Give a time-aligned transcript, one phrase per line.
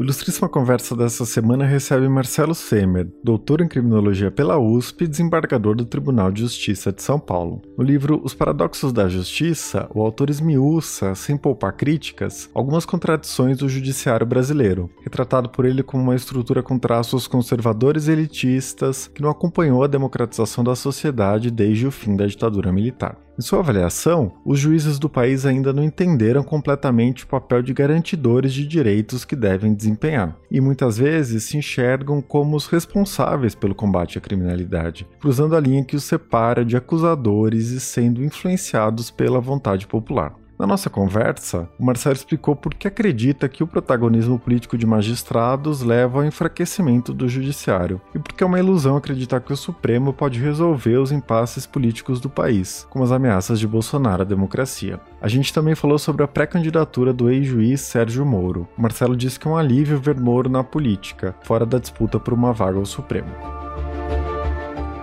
[0.00, 5.76] O Ilustríssima Conversa dessa semana recebe Marcelo Semer, doutor em criminologia pela USP e desembargador
[5.76, 7.60] do Tribunal de Justiça de São Paulo.
[7.76, 13.68] No livro Os Paradoxos da Justiça, o autor esmiuça, sem poupar críticas, algumas contradições do
[13.68, 19.28] judiciário brasileiro, retratado por ele como uma estrutura com traços conservadores e elitistas que não
[19.28, 23.18] acompanhou a democratização da sociedade desde o fim da ditadura militar.
[23.40, 28.52] Em sua avaliação, os juízes do país ainda não entenderam completamente o papel de garantidores
[28.52, 34.18] de direitos que devem desempenhar, e muitas vezes se enxergam como os responsáveis pelo combate
[34.18, 39.86] à criminalidade, cruzando a linha que os separa de acusadores e sendo influenciados pela vontade
[39.86, 40.34] popular.
[40.60, 45.80] Na nossa conversa, o Marcelo explicou por que acredita que o protagonismo político de magistrados
[45.80, 50.12] leva ao enfraquecimento do judiciário e por que é uma ilusão acreditar que o Supremo
[50.12, 55.00] pode resolver os impasses políticos do país, como as ameaças de Bolsonaro à democracia.
[55.18, 58.68] A gente também falou sobre a pré-candidatura do ex-juiz Sérgio Moro.
[58.76, 62.34] O Marcelo disse que é um alívio ver Moro na política, fora da disputa por
[62.34, 63.30] uma vaga ao Supremo.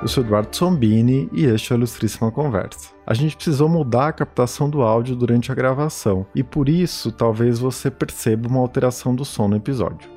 [0.04, 2.97] Eu sou Eduardo Sombini e este é a Ilustríssima Conversa.
[3.10, 7.58] A gente precisou mudar a captação do áudio durante a gravação e por isso talvez
[7.58, 10.10] você perceba uma alteração do som no episódio.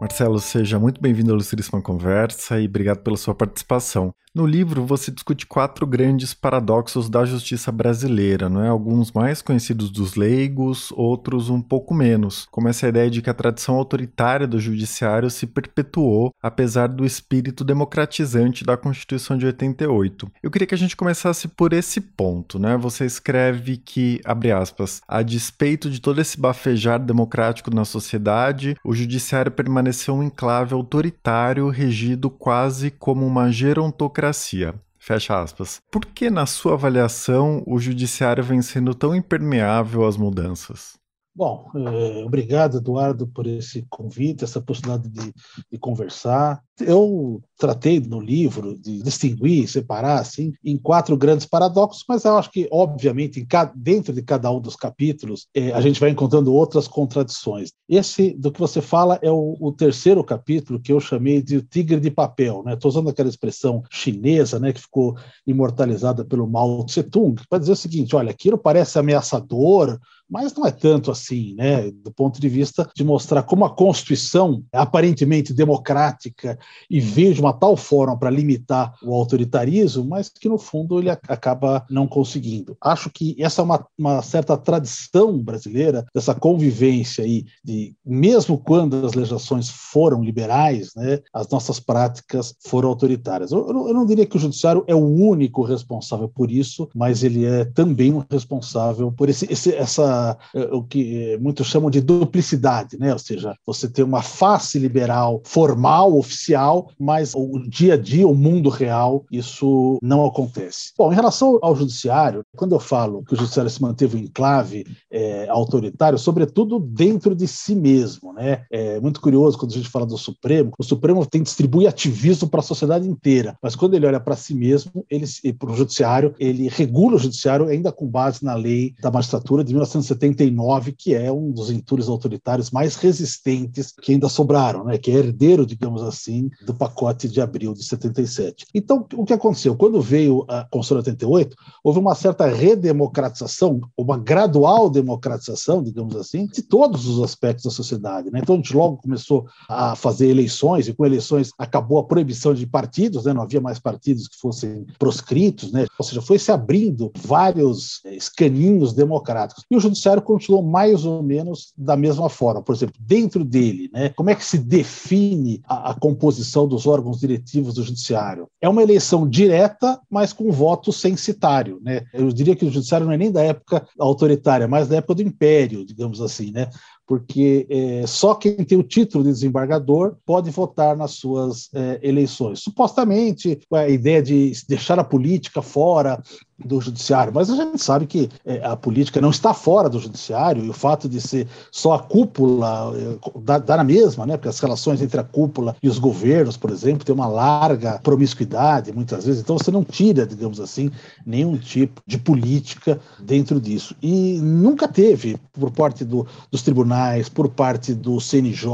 [0.00, 4.12] Marcelo, seja muito bem-vindo à Ilustríssima Conversa e obrigado pela sua participação.
[4.36, 8.68] No livro, você discute quatro grandes paradoxos da justiça brasileira, não é?
[8.68, 13.34] Alguns mais conhecidos dos leigos, outros um pouco menos, como essa ideia de que a
[13.34, 20.30] tradição autoritária do judiciário se perpetuou apesar do espírito democratizante da Constituição de 88.
[20.42, 22.76] Eu queria que a gente começasse por esse ponto, né?
[22.76, 28.94] Você escreve que, abre aspas, a despeito de todo esse bafejar democrático na sociedade, o
[28.94, 34.74] judiciário permaneceu um enclave autoritário regido quase como uma gerontocracia democracia.
[34.98, 35.80] Fecha aspas.
[35.90, 40.98] Por que, na sua avaliação, o judiciário vem sendo tão impermeável às mudanças?
[41.34, 45.32] Bom, é, obrigado, Eduardo, por esse convite, essa possibilidade de,
[45.70, 46.60] de, conversar.
[46.80, 52.50] Eu tratei no livro de distinguir, separar, assim, em quatro grandes paradoxos, mas eu acho
[52.50, 56.86] que, obviamente, cada, dentro de cada um dos capítulos, é, a gente vai encontrando outras
[56.86, 57.72] contradições.
[57.88, 61.98] Esse do que você fala é o, o terceiro capítulo, que eu chamei de tigre
[61.98, 62.62] de papel.
[62.68, 62.94] Estou né?
[62.94, 65.16] usando aquela expressão chinesa, né, que ficou
[65.46, 69.98] imortalizada pelo Mao Tse-tung, para dizer o seguinte: olha, aquilo parece ameaçador,
[70.28, 74.64] mas não é tanto assim, né, do ponto de vista de mostrar como a Constituição,
[74.72, 76.58] aparentemente democrática,
[76.90, 81.10] e veio de uma tal forma para limitar o autoritarismo, mas que no fundo ele
[81.10, 82.76] acaba não conseguindo.
[82.80, 89.04] Acho que essa é uma, uma certa tradição brasileira dessa convivência aí, de mesmo quando
[89.04, 93.52] as legislações foram liberais, né, as nossas práticas foram autoritárias.
[93.52, 97.44] Eu, eu não diria que o judiciário é o único responsável por isso, mas ele
[97.44, 102.98] é também um responsável por esse, esse essa eh, o que muitos chamam de duplicidade,
[102.98, 103.12] né?
[103.12, 106.55] ou seja, você tem uma face liberal formal, oficial,
[106.98, 110.92] mas o dia a dia, o mundo real, isso não acontece.
[110.96, 114.86] Bom, em relação ao judiciário, quando eu falo que o judiciário se manteve um enclave
[115.10, 118.32] é, autoritário, sobretudo dentro de si mesmo.
[118.32, 118.64] Né?
[118.70, 122.60] É muito curioso quando a gente fala do Supremo, o Supremo tem distribui ativismo para
[122.60, 125.26] a sociedade inteira, mas quando ele olha para si mesmo, ele
[125.58, 129.72] para o judiciário, ele regula o judiciário ainda com base na lei da magistratura de
[129.72, 134.98] 19 1979, que é um dos entures autoritários mais resistentes que ainda sobraram, né?
[134.98, 138.66] que é herdeiro, digamos assim, do pacote de abril de 77.
[138.74, 139.76] Então, o que aconteceu?
[139.76, 146.46] Quando veio a Constituição de 88, houve uma certa redemocratização, uma gradual democratização, digamos assim,
[146.46, 148.30] de todos os aspectos da sociedade.
[148.30, 148.40] Né?
[148.42, 152.66] Então, a gente logo começou a fazer eleições, e com eleições acabou a proibição de
[152.66, 153.32] partidos, né?
[153.32, 155.86] não havia mais partidos que fossem proscritos, né?
[155.98, 159.64] ou seja, foi se abrindo vários eh, escaninhos democráticos.
[159.70, 162.62] E o judiciário continuou mais ou menos da mesma forma.
[162.62, 166.35] Por exemplo, dentro dele, né, como é que se define a, a composição
[166.66, 168.48] dos órgãos diretivos do judiciário?
[168.60, 171.80] É uma eleição direta, mas com voto censitário.
[171.82, 172.04] Né?
[172.12, 175.22] Eu diria que o judiciário não é nem da época autoritária, mas da época do
[175.22, 176.50] império, digamos assim.
[176.50, 176.68] Né?
[177.06, 182.60] porque é, só quem tem o título de desembargador pode votar nas suas é, eleições.
[182.60, 186.20] Supostamente, a ideia de deixar a política fora
[186.58, 190.64] do judiciário, mas a gente sabe que é, a política não está fora do judiciário
[190.64, 194.36] e o fato de ser só a cúpula é, dá, dá na mesma, né?
[194.36, 198.92] Porque as relações entre a cúpula e os governos, por exemplo, tem uma larga promiscuidade
[198.92, 200.90] muitas vezes, então você não tira, digamos assim,
[201.26, 203.94] nenhum tipo de política dentro disso.
[204.02, 208.66] E nunca teve, por parte do, dos tribunais, por parte do CNJ,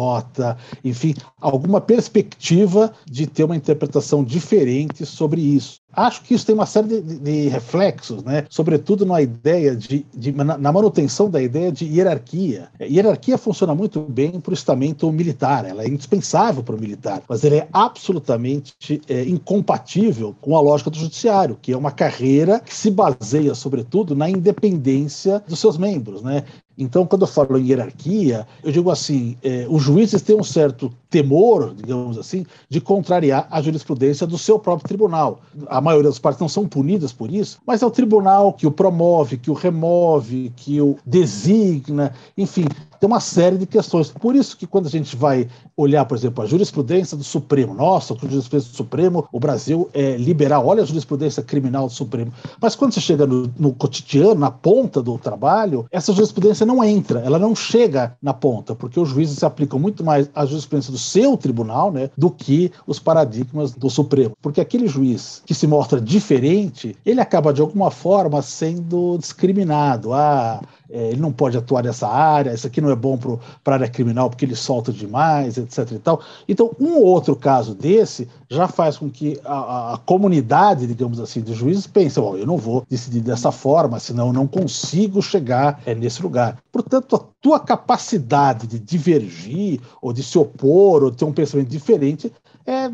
[0.84, 5.81] enfim, alguma perspectiva de ter uma interpretação diferente sobre isso.
[5.92, 8.44] Acho que isso tem uma série de, de reflexos, né?
[8.48, 12.68] sobretudo na ideia de, de, na manutenção da ideia de hierarquia.
[12.80, 17.22] A hierarquia funciona muito bem para o estamento militar, ela é indispensável para o militar,
[17.28, 22.60] mas ela é absolutamente é, incompatível com a lógica do judiciário, que é uma carreira
[22.60, 26.22] que se baseia, sobretudo, na independência dos seus membros.
[26.22, 26.44] Né?
[26.76, 30.92] Então, quando eu falo em hierarquia, eu digo assim: é, os juízes têm um certo
[31.10, 35.40] temor, digamos assim, de contrariar a jurisprudência do seu próprio tribunal.
[35.66, 38.70] A maioria das partes não são punidas por isso, mas é o tribunal que o
[38.70, 42.64] promove, que o remove, que o designa, enfim,
[43.02, 44.10] tem uma série de questões.
[44.10, 48.14] Por isso que quando a gente vai olhar, por exemplo, a jurisprudência do Supremo, nossa,
[48.14, 52.32] a jurisprudência do Supremo, o Brasil é liberal, olha a jurisprudência criminal do Supremo.
[52.60, 57.18] Mas quando você chega no, no cotidiano, na ponta do trabalho, essa jurisprudência não entra,
[57.18, 60.98] ela não chega na ponta, porque os juízes se aplicam muito mais à jurisprudência do
[60.98, 64.36] seu tribunal, né, do que os paradigmas do Supremo.
[64.40, 70.12] Porque aquele juiz que se mostra diferente, ele acaba de alguma forma sendo discriminado.
[70.12, 70.60] Ah,
[70.92, 73.18] é, ele não pode atuar nessa área, isso aqui não é bom
[73.64, 75.90] para a área criminal porque ele solta demais, etc.
[75.92, 76.20] E tal.
[76.46, 81.40] Então, um ou outro caso desse já faz com que a, a comunidade, digamos assim,
[81.40, 85.80] de juízes pense: bom, eu não vou decidir dessa forma, senão eu não consigo chegar
[85.86, 86.58] é, nesse lugar.
[86.70, 91.68] Portanto, a tua capacidade de divergir, ou de se opor, ou de ter um pensamento
[91.68, 92.30] diferente,
[92.66, 92.90] é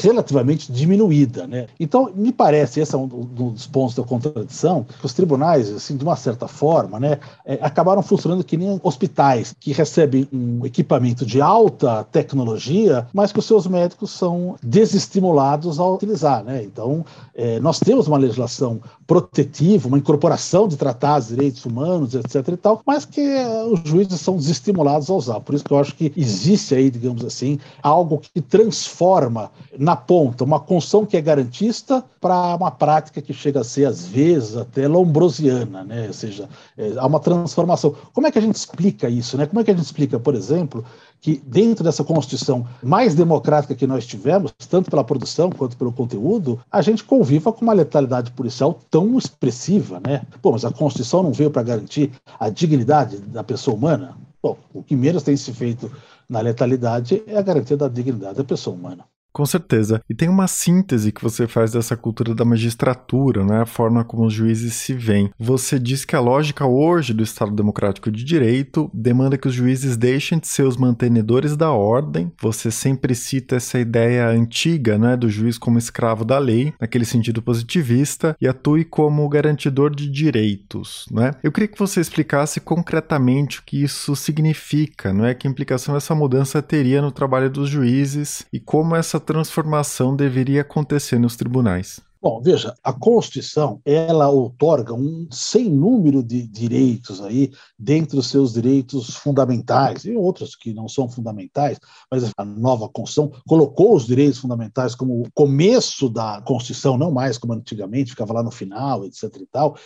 [0.00, 1.46] relativamente diminuída.
[1.46, 1.66] Né?
[1.78, 6.04] Então, me parece, esse é um dos pontos da contradição, que os tribunais, assim, de
[6.04, 11.40] uma certa forma, né, é, acabaram funcionando que nem hospitais, que recebem um equipamento de
[11.40, 16.42] alta tecnologia, mas que os seus médicos são desestimulados a utilizar.
[16.44, 16.62] Né?
[16.64, 17.04] Então,
[17.40, 22.48] é, nós temos uma legislação protetiva, uma incorporação de tratados de direitos humanos, etc.
[22.48, 25.40] e tal, mas que é, os juízes são desestimulados a usar.
[25.40, 30.44] Por isso que eu acho que existe aí, digamos assim, algo que transforma na ponta
[30.44, 34.86] uma construção que é garantista para uma prática que chega a ser, às vezes, até
[34.86, 36.08] lombrosiana, né?
[36.08, 36.46] ou seja,
[36.76, 37.94] é, há uma transformação.
[38.12, 39.38] Como é que a gente explica isso?
[39.38, 39.46] Né?
[39.46, 40.84] Como é que a gente explica, por exemplo,
[41.20, 46.58] que dentro dessa Constituição mais democrática que nós tivemos, tanto pela produção quanto pelo conteúdo,
[46.70, 50.22] a gente conviva com uma letalidade policial tão expressiva, né?
[50.40, 54.16] Pô, mas a Constituição não veio para garantir a dignidade da pessoa humana?
[54.42, 55.90] Bom, o que menos tem se feito
[56.28, 59.04] na letalidade é a garantia da dignidade da pessoa humana.
[59.32, 60.02] Com certeza.
[60.08, 63.62] E tem uma síntese que você faz dessa cultura da magistratura, né?
[63.62, 65.30] a forma como os juízes se veem.
[65.38, 69.96] Você diz que a lógica hoje do Estado Democrático de Direito demanda que os juízes
[69.96, 72.32] deixem de ser os mantenedores da ordem.
[72.40, 77.40] Você sempre cita essa ideia antiga né, do juiz como escravo da lei, naquele sentido
[77.40, 81.06] positivista, e atue como garantidor de direitos.
[81.10, 81.32] Né?
[81.42, 85.34] Eu queria que você explicasse concretamente o que isso significa, não é?
[85.34, 91.18] que implicação essa mudança teria no trabalho dos juízes e como essa transformação deveria acontecer
[91.18, 92.00] nos tribunais?
[92.22, 98.52] Bom, veja, a Constituição, ela outorga um sem número de direitos aí, dentre os seus
[98.52, 101.78] direitos fundamentais, e outros que não são fundamentais,
[102.10, 107.38] mas a nova Constituição colocou os direitos fundamentais como o começo da Constituição, não mais
[107.38, 109.76] como antigamente, ficava lá no final, etc e tal,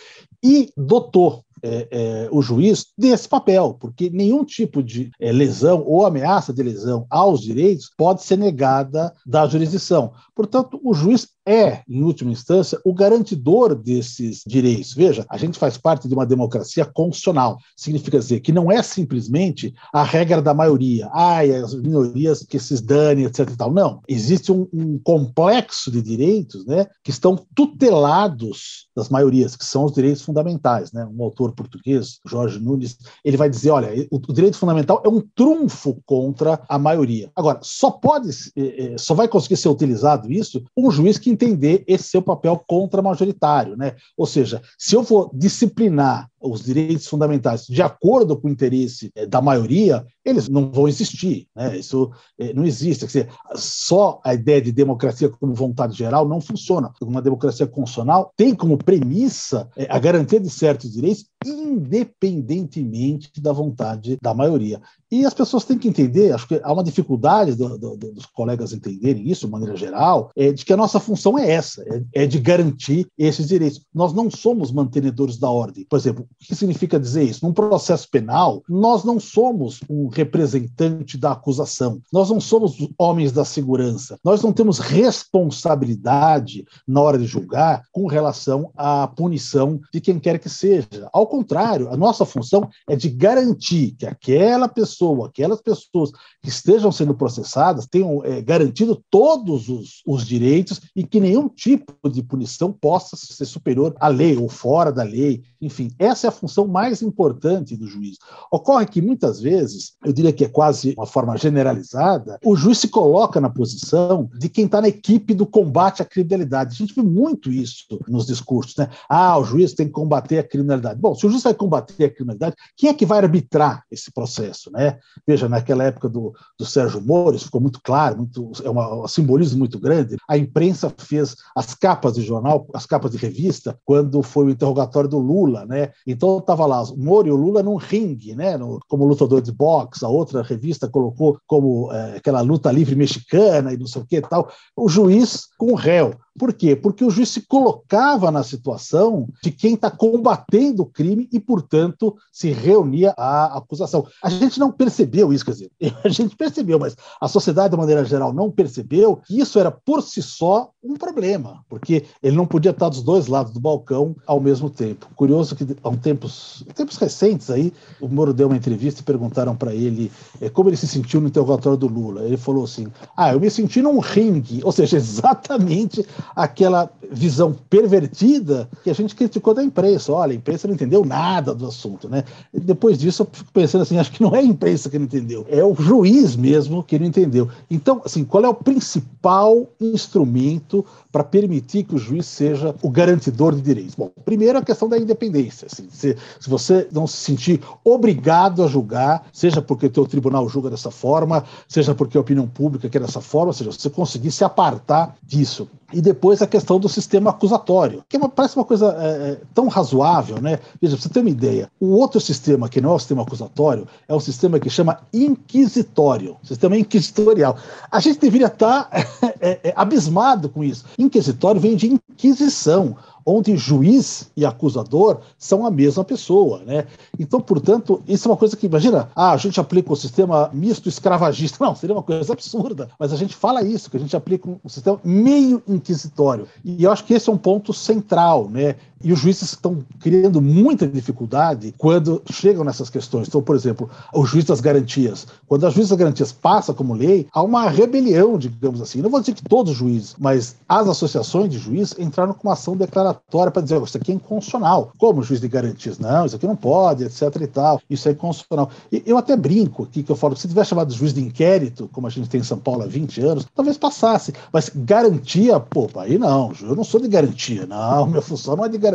[0.43, 6.05] e dotou é, é, o juiz desse papel, porque nenhum tipo de é, lesão ou
[6.05, 10.13] ameaça de lesão aos direitos pode ser negada da jurisdição.
[10.35, 14.93] Portanto, o juiz é, em última instância, o garantidor desses direitos.
[14.93, 17.57] Veja, a gente faz parte de uma democracia constitucional.
[17.77, 21.09] Significa dizer que não é simplesmente a regra da maioria.
[21.13, 23.49] Ai, as minorias que se danem, etc.
[23.49, 23.71] E tal.
[23.71, 24.01] Não.
[24.07, 29.93] Existe um, um complexo de direitos né, que estão tutelados das maiorias, que são os
[29.93, 30.91] direitos fundamentais.
[30.91, 31.05] Né?
[31.05, 35.21] Um autor português, Jorge Nunes, ele vai dizer: olha, o, o direito fundamental é um
[35.35, 37.29] trunfo contra a maioria.
[37.35, 41.83] Agora, só pode, eh, eh, só vai conseguir ser utilizado isso um juiz que entender
[41.87, 43.95] esse seu papel contra-majoritário, né?
[44.17, 49.25] Ou seja, se eu vou disciplinar os direitos fundamentais de acordo com o interesse eh,
[49.25, 51.47] da maioria, eles não vão existir.
[51.55, 51.79] Né?
[51.79, 53.01] Isso eh, não existe.
[53.01, 56.91] Quer dizer, só a ideia de democracia como vontade geral não funciona.
[57.01, 64.17] Uma democracia constitucional tem como premissa eh, a garantia de certos direitos independentemente da vontade
[64.21, 64.81] da maioria.
[65.11, 68.73] E as pessoas têm que entender, acho que há uma dificuldade do, do, dos colegas
[68.73, 72.27] entenderem isso, de maneira geral, é de que a nossa função é essa, é, é,
[72.27, 73.85] de garantir esses direitos.
[73.93, 75.85] Nós não somos mantenedores da ordem.
[75.87, 77.45] Por exemplo, o que significa dizer isso?
[77.45, 83.45] Num processo penal, nós não somos um representante da acusação, nós não somos homens da
[83.45, 90.19] segurança, nós não temos responsabilidade na hora de julgar com relação à punição de quem
[90.19, 91.09] quer que seja.
[91.11, 96.11] Ao contrário, a nossa função é de garantir que aquela pessoa, aquelas pessoas
[96.41, 102.09] que estejam sendo processadas tenham é, garantido todos os, os direitos e que nenhum tipo
[102.09, 105.43] de punição possa ser superior à lei ou fora da lei.
[105.61, 108.17] Enfim, essa é a função mais importante do juiz.
[108.51, 112.87] Ocorre que muitas vezes, eu diria que é quase uma forma generalizada, o juiz se
[112.87, 116.73] coloca na posição de quem está na equipe do combate à criminalidade.
[116.73, 118.89] A gente vê muito isso nos discursos, né?
[119.09, 120.99] Ah, o juiz tem que combater a criminalidade.
[120.99, 124.71] Bom, se o juiz vai combater a criminalidade, quem é que vai arbitrar esse processo?
[124.71, 124.97] Né?
[125.25, 129.07] Veja, naquela época do, do Sérgio Moro, isso ficou muito claro, muito, é uma, um
[129.07, 130.17] simbolismo muito grande.
[130.27, 135.09] A imprensa fez as capas de jornal, as capas de revista, quando foi o interrogatório
[135.09, 135.65] do Lula.
[135.65, 135.91] Né?
[136.15, 138.57] Então estava lá, Moro e o Lula num ringue, né?
[138.57, 143.73] No, como lutador de boxe, a outra revista colocou como é, aquela luta livre mexicana
[143.73, 144.49] e não sei o que tal.
[144.75, 146.13] O juiz com o réu.
[146.37, 146.75] Por quê?
[146.75, 152.13] Porque o juiz se colocava na situação de quem está combatendo o crime e, portanto,
[152.29, 154.05] se reunia à acusação.
[154.21, 155.71] A gente não percebeu isso, quer dizer,
[156.03, 160.01] a gente percebeu, mas a sociedade, de maneira geral, não percebeu que isso era, por
[160.01, 164.39] si só, um problema, porque ele não podia estar dos dois lados do balcão ao
[164.39, 165.07] mesmo tempo.
[165.15, 165.65] Curioso que,
[165.97, 170.11] tempos, tempos recentes aí, o Moro deu uma entrevista e perguntaram para ele
[170.41, 172.23] é, como ele se sentiu no interrogatório do Lula.
[172.23, 178.69] Ele falou assim: Ah, eu me senti num ringue, ou seja, exatamente aquela visão pervertida
[178.83, 180.11] que a gente criticou da imprensa.
[180.11, 182.23] Olha, a imprensa não entendeu nada do assunto, né?
[182.53, 185.05] E depois disso eu fico pensando assim, acho que não é a imprensa que não
[185.05, 187.49] entendeu, é o juiz mesmo que não entendeu.
[187.69, 193.55] Então, assim, qual é o principal instrumento para permitir que o juiz seja o garantidor
[193.55, 193.95] de direitos?
[193.95, 195.67] Bom, primeiro a questão da independência.
[195.71, 200.47] Assim, se, se você não se sentir obrigado a julgar, seja porque o teu tribunal
[200.49, 204.31] julga dessa forma, seja porque a opinião pública quer dessa forma, ou seja, você conseguir
[204.31, 205.67] se apartar disso.
[205.93, 209.41] E depois a questão do sistema acusatório, que é uma, parece uma coisa é, é
[209.53, 210.59] tão razoável, né?
[210.81, 213.87] Veja, pra você ter uma ideia, o outro sistema, que não é o sistema acusatório,
[214.07, 217.55] é um sistema que chama inquisitório, sistema inquisitorial.
[217.91, 219.07] A gente deveria estar tá,
[219.39, 220.85] é, é, abismado com isso.
[220.97, 226.85] Inquisitório vem de inquisição onde juiz e acusador são a mesma pessoa, né?
[227.17, 230.87] Então, portanto, isso é uma coisa que, imagina, ah, a gente aplica o sistema misto
[230.87, 231.57] escravagista.
[231.65, 234.69] Não, seria uma coisa absurda, mas a gente fala isso, que a gente aplica um
[234.69, 236.47] sistema meio inquisitório.
[236.63, 238.75] E eu acho que esse é um ponto central, né?
[239.05, 243.27] E os juízes estão criando muita dificuldade quando chegam nessas questões.
[243.27, 245.27] Então, por exemplo, o juiz das garantias.
[245.47, 249.03] Quando a juiz das garantias passa como lei, há uma rebelião, digamos assim.
[249.03, 252.53] Não vou dizer que todos os juízes, mas as associações de juízes entraram com uma
[252.53, 254.91] ação declaratória para dizer: oh, isso aqui é inconstitucional.
[254.97, 255.99] Como juiz de garantias?
[255.99, 257.21] Não, isso aqui não pode, etc.
[257.41, 257.79] e tal.
[257.87, 258.71] Isso é inconstitucional.
[258.91, 261.21] E eu até brinco aqui que eu falo que se tivesse chamado de juiz de
[261.21, 264.33] inquérito, como a gente tem em São Paulo há 20 anos, talvez passasse.
[264.51, 266.51] Mas garantia, pô, aí não.
[266.59, 267.67] Eu não sou de garantia.
[267.67, 268.94] Não, minha função não é de garantia.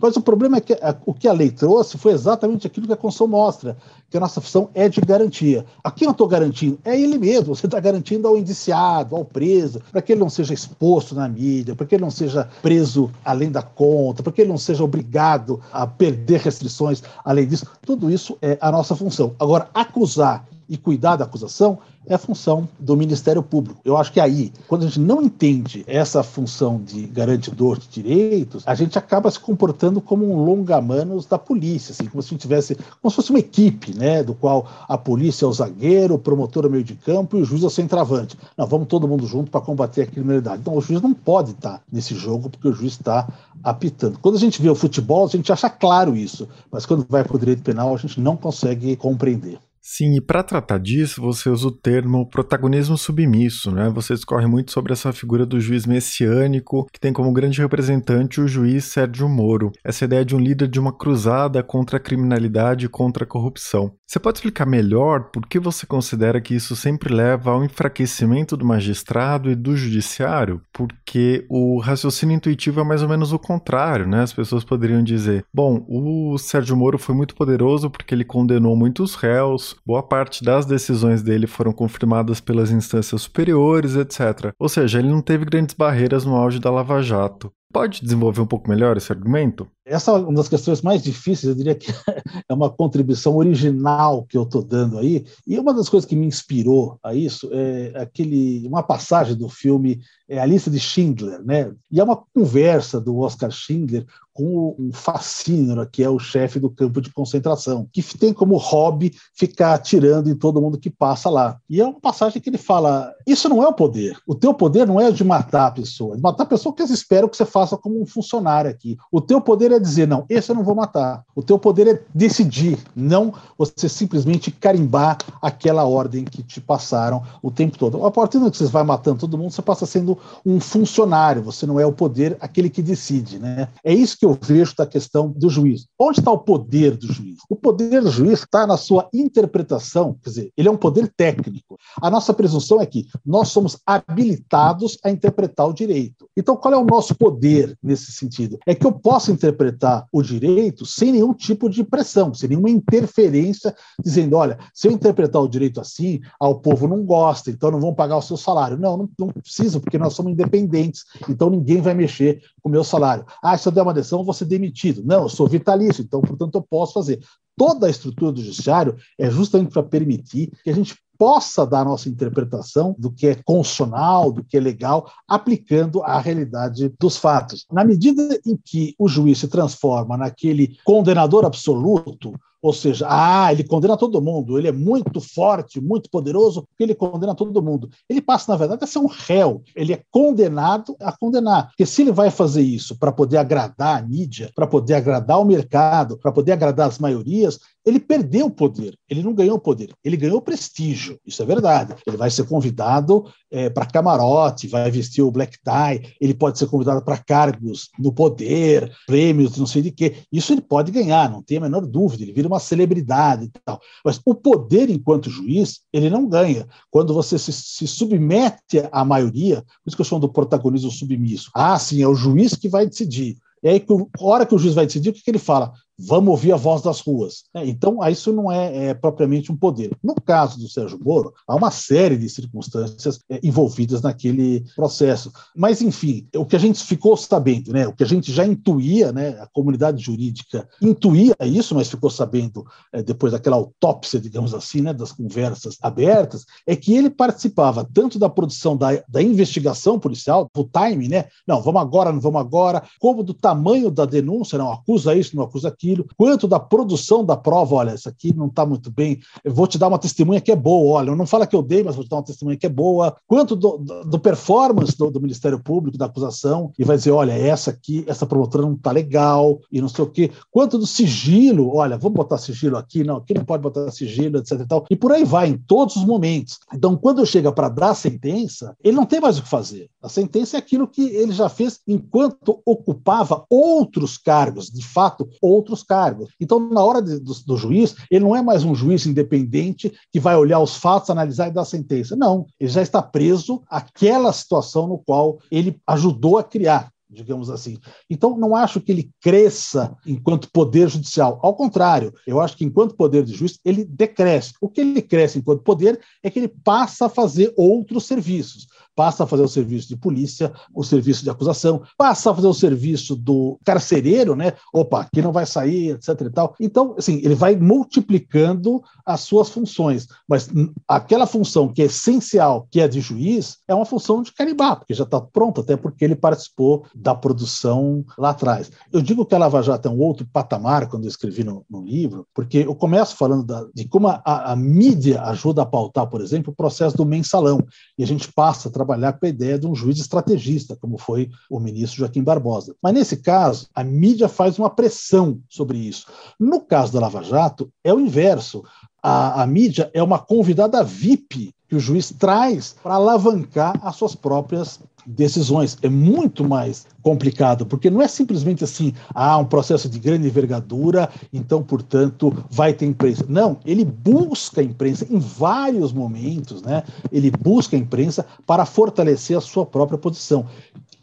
[0.00, 2.92] Mas o problema é que a, o que a lei trouxe foi exatamente aquilo que
[2.92, 3.76] a Constituição mostra,
[4.10, 5.64] que a nossa função é de garantia.
[5.82, 10.02] Aqui eu estou garantindo, é ele mesmo, você está garantindo ao indiciado, ao preso, para
[10.02, 13.62] que ele não seja exposto na mídia, para que ele não seja preso além da
[13.62, 17.66] conta, para que ele não seja obrigado a perder restrições além disso.
[17.82, 19.34] Tudo isso é a nossa função.
[19.38, 23.80] Agora, acusar e cuidar da acusação é função do Ministério Público.
[23.84, 28.62] Eu acho que aí, quando a gente não entende essa função de garantidor de direitos,
[28.64, 32.76] a gente acaba se comportando como um longa-manos da polícia, assim, como se a tivesse,
[33.02, 36.64] como se fosse uma equipe, né, do qual a polícia é o zagueiro, o promotor
[36.64, 38.38] é o meio de campo e o juiz é o centroavante.
[38.56, 40.60] Não, vamos todo mundo junto para combater a criminalidade.
[40.60, 43.28] Então, o juiz não pode estar nesse jogo porque o juiz está
[43.64, 44.18] apitando.
[44.20, 47.36] Quando a gente vê o futebol, a gente acha claro isso, mas quando vai para
[47.36, 49.58] o direito penal, a gente não consegue compreender.
[49.88, 53.88] Sim, e para tratar disso, você usa o termo protagonismo submisso, né?
[53.90, 58.48] Você discorre muito sobre essa figura do juiz messiânico, que tem como grande representante o
[58.48, 59.70] juiz Sérgio Moro.
[59.84, 63.92] Essa ideia de um líder de uma cruzada contra a criminalidade e contra a corrupção.
[64.08, 68.64] Você pode explicar melhor por que você considera que isso sempre leva ao enfraquecimento do
[68.64, 70.62] magistrado e do judiciário?
[70.72, 74.22] Porque o raciocínio intuitivo é mais ou menos o contrário, né?
[74.22, 79.14] As pessoas poderiam dizer: bom, o Sérgio Moro foi muito poderoso porque ele condenou muitos
[79.14, 84.52] réus, boa parte das decisões dele foram confirmadas pelas instâncias superiores, etc.
[84.58, 87.52] Ou seja, ele não teve grandes barreiras no auge da Lava Jato.
[87.76, 89.68] Pode desenvolver um pouco melhor esse argumento?
[89.84, 91.92] Essa é uma das questões mais difíceis, eu diria que
[92.48, 95.26] é uma contribuição original que eu estou dando aí.
[95.46, 100.00] E uma das coisas que me inspirou a isso é aquele, uma passagem do filme
[100.28, 101.72] é A Lista de Schindler, né?
[101.90, 104.04] E é uma conversa do Oscar Schindler
[104.36, 109.14] com um fascínio, que é o chefe do campo de concentração, que tem como hobby
[109.34, 111.58] ficar atirando em todo mundo que passa lá.
[111.70, 114.18] E é uma passagem que ele fala: Isso não é o poder.
[114.26, 116.18] O teu poder não é de matar a pessoa.
[116.18, 118.98] Matar a pessoa que eles esperam que você faça como um funcionário aqui.
[119.10, 121.24] O teu poder é dizer: Não, esse eu não vou matar.
[121.34, 127.50] O teu poder é decidir, não você simplesmente carimbar aquela ordem que te passaram o
[127.50, 128.04] tempo todo.
[128.04, 131.64] A partir do que você vai matando todo mundo, você passa sendo um funcionário, você
[131.64, 133.38] não é o poder, aquele que decide.
[133.38, 133.68] Né?
[133.82, 135.86] É isso que eu vejo da questão do juiz.
[135.98, 137.36] Onde está o poder do juiz?
[137.48, 141.78] O poder do juiz está na sua interpretação, quer dizer, ele é um poder técnico.
[142.00, 146.28] A nossa presunção é que nós somos habilitados a interpretar o direito.
[146.36, 147.45] Então, qual é o nosso poder
[147.82, 148.58] nesse sentido?
[148.66, 153.74] É que eu posso interpretar o direito sem nenhum tipo de pressão, sem nenhuma interferência,
[154.02, 157.80] dizendo: olha, se eu interpretar o direito assim, ah, o povo não gosta, então não
[157.80, 158.78] vão pagar o seu salário.
[158.78, 162.84] Não, não, não precisa, porque nós somos independentes, então ninguém vai mexer com o meu
[162.84, 163.24] salário.
[163.42, 165.02] Ah, se eu der uma decisão, eu vou ser demitido.
[165.04, 167.20] Não, eu sou vitalício, então, portanto, eu posso fazer.
[167.56, 172.08] Toda a estrutura do judiciário é justamente para permitir que a gente possa dar nossa
[172.08, 177.66] interpretação do que é constitucional, do que é legal, aplicando a realidade dos fatos.
[177.70, 182.34] Na medida em que o juiz se transforma naquele condenador absoluto,
[182.66, 186.96] ou seja, ah, ele condena todo mundo, ele é muito forte, muito poderoso, porque ele
[186.96, 187.88] condena todo mundo.
[188.08, 189.62] Ele passa, na verdade, a ser um réu.
[189.74, 191.68] Ele é condenado a condenar.
[191.68, 195.44] Porque se ele vai fazer isso para poder agradar a mídia, para poder agradar o
[195.44, 199.94] mercado, para poder agradar as maiorias, ele perdeu o poder, ele não ganhou o poder,
[200.04, 201.94] ele ganhou prestígio, isso é verdade.
[202.04, 206.66] Ele vai ser convidado é, para camarote, vai vestir o black tie, ele pode ser
[206.66, 210.16] convidado para cargos no poder, prêmios, não sei de quê.
[210.32, 213.80] Isso ele pode ganhar, não tem a menor dúvida, ele vira uma celebridade e tal.
[214.04, 216.66] Mas o poder enquanto juiz, ele não ganha.
[216.90, 221.50] Quando você se, se submete à maioria, por isso que eu chamo do protagonismo submisso.
[221.54, 223.36] Ah, sim, é o juiz que vai decidir.
[223.62, 225.72] E aí, a hora que o juiz vai decidir, o que ele fala?
[225.98, 227.44] Vamos ouvir a voz das ruas.
[227.54, 229.96] É, então, isso não é, é, propriamente um poder.
[230.02, 235.32] No caso do Sérgio Moro, há uma série de circunstâncias é, envolvidas naquele processo.
[235.54, 239.12] Mas, enfim, o que a gente ficou sabendo, né, o que a gente já intuía,
[239.12, 244.82] né, a comunidade jurídica intuía isso, mas ficou sabendo é, depois daquela autópsia, digamos assim,
[244.82, 250.50] né, das conversas abertas, é que ele participava tanto da produção da, da investigação policial,
[250.54, 254.72] do time, né, não, vamos agora, não vamos agora, como do tamanho da denúncia, não
[254.72, 258.46] acusa isso, não acusa aquilo, aquilo, quanto da produção da prova, olha, isso aqui não
[258.46, 261.46] está muito bem, eu vou te dar uma testemunha que é boa, olha, não fala
[261.46, 264.04] que eu dei, mas vou te dar uma testemunha que é boa, quanto do, do,
[264.04, 268.26] do performance do, do, Ministério Público, da acusação, e vai dizer, olha, essa aqui, essa
[268.26, 272.38] promotora não está legal, e não sei o quê, quanto do sigilo, olha, vamos botar
[272.38, 275.48] sigilo aqui, não, aqui não pode botar sigilo, etc e tal, e por aí vai,
[275.48, 276.58] em todos os momentos.
[276.74, 279.88] Então, quando chega para dar a sentença, ele não tem mais o que fazer.
[280.02, 285.75] A sentença é aquilo que ele já fez enquanto ocupava outros cargos, de fato, outros
[285.76, 286.30] outros cargos.
[286.40, 290.18] Então, na hora de, do, do, juiz, ele não é mais um juiz independente que
[290.18, 292.16] vai olhar os fatos, analisar e dar sentença.
[292.16, 297.78] Não, ele já está preso àquela situação no qual ele ajudou a criar digamos assim.
[298.10, 301.38] Então, não acho que ele cresça enquanto poder judicial.
[301.40, 304.52] Ao contrário, eu acho que enquanto poder de juiz, ele decresce.
[304.60, 309.24] O que ele cresce enquanto poder é que ele passa a fazer outros serviços passa
[309.24, 313.14] a fazer o serviço de polícia, o serviço de acusação, passa a fazer o serviço
[313.14, 314.54] do carcereiro, né?
[314.72, 316.56] Opa, aqui não vai sair, etc e tal.
[316.58, 320.48] Então, assim, ele vai multiplicando as suas funções, mas
[320.88, 324.94] aquela função que é essencial, que é de juiz, é uma função de carimbar, porque
[324.94, 328.70] já está pronto, até porque ele participou da produção lá atrás.
[328.92, 331.82] Eu digo que a Lava Jato é um outro patamar quando eu escrevi no, no
[331.82, 336.20] livro, porque eu começo falando da, de como a, a mídia ajuda a pautar, por
[336.20, 337.58] exemplo, o processo do mensalão,
[337.98, 341.28] e a gente passa a trabalhar com a ideia de um juiz estrategista, como foi
[341.50, 342.76] o ministro Joaquim Barbosa.
[342.80, 346.06] Mas nesse caso, a mídia faz uma pressão sobre isso.
[346.38, 348.62] No caso da Lava Jato, é o inverso
[349.06, 354.16] a, a mídia é uma convidada VIP que o juiz traz para alavancar as suas
[354.16, 355.78] próprias decisões.
[355.80, 361.08] É muito mais complicado, porque não é simplesmente assim, ah, um processo de grande envergadura,
[361.32, 363.24] então, portanto, vai ter imprensa.
[363.28, 366.82] Não, ele busca a imprensa em vários momentos, né?
[367.12, 370.46] Ele busca a imprensa para fortalecer a sua própria posição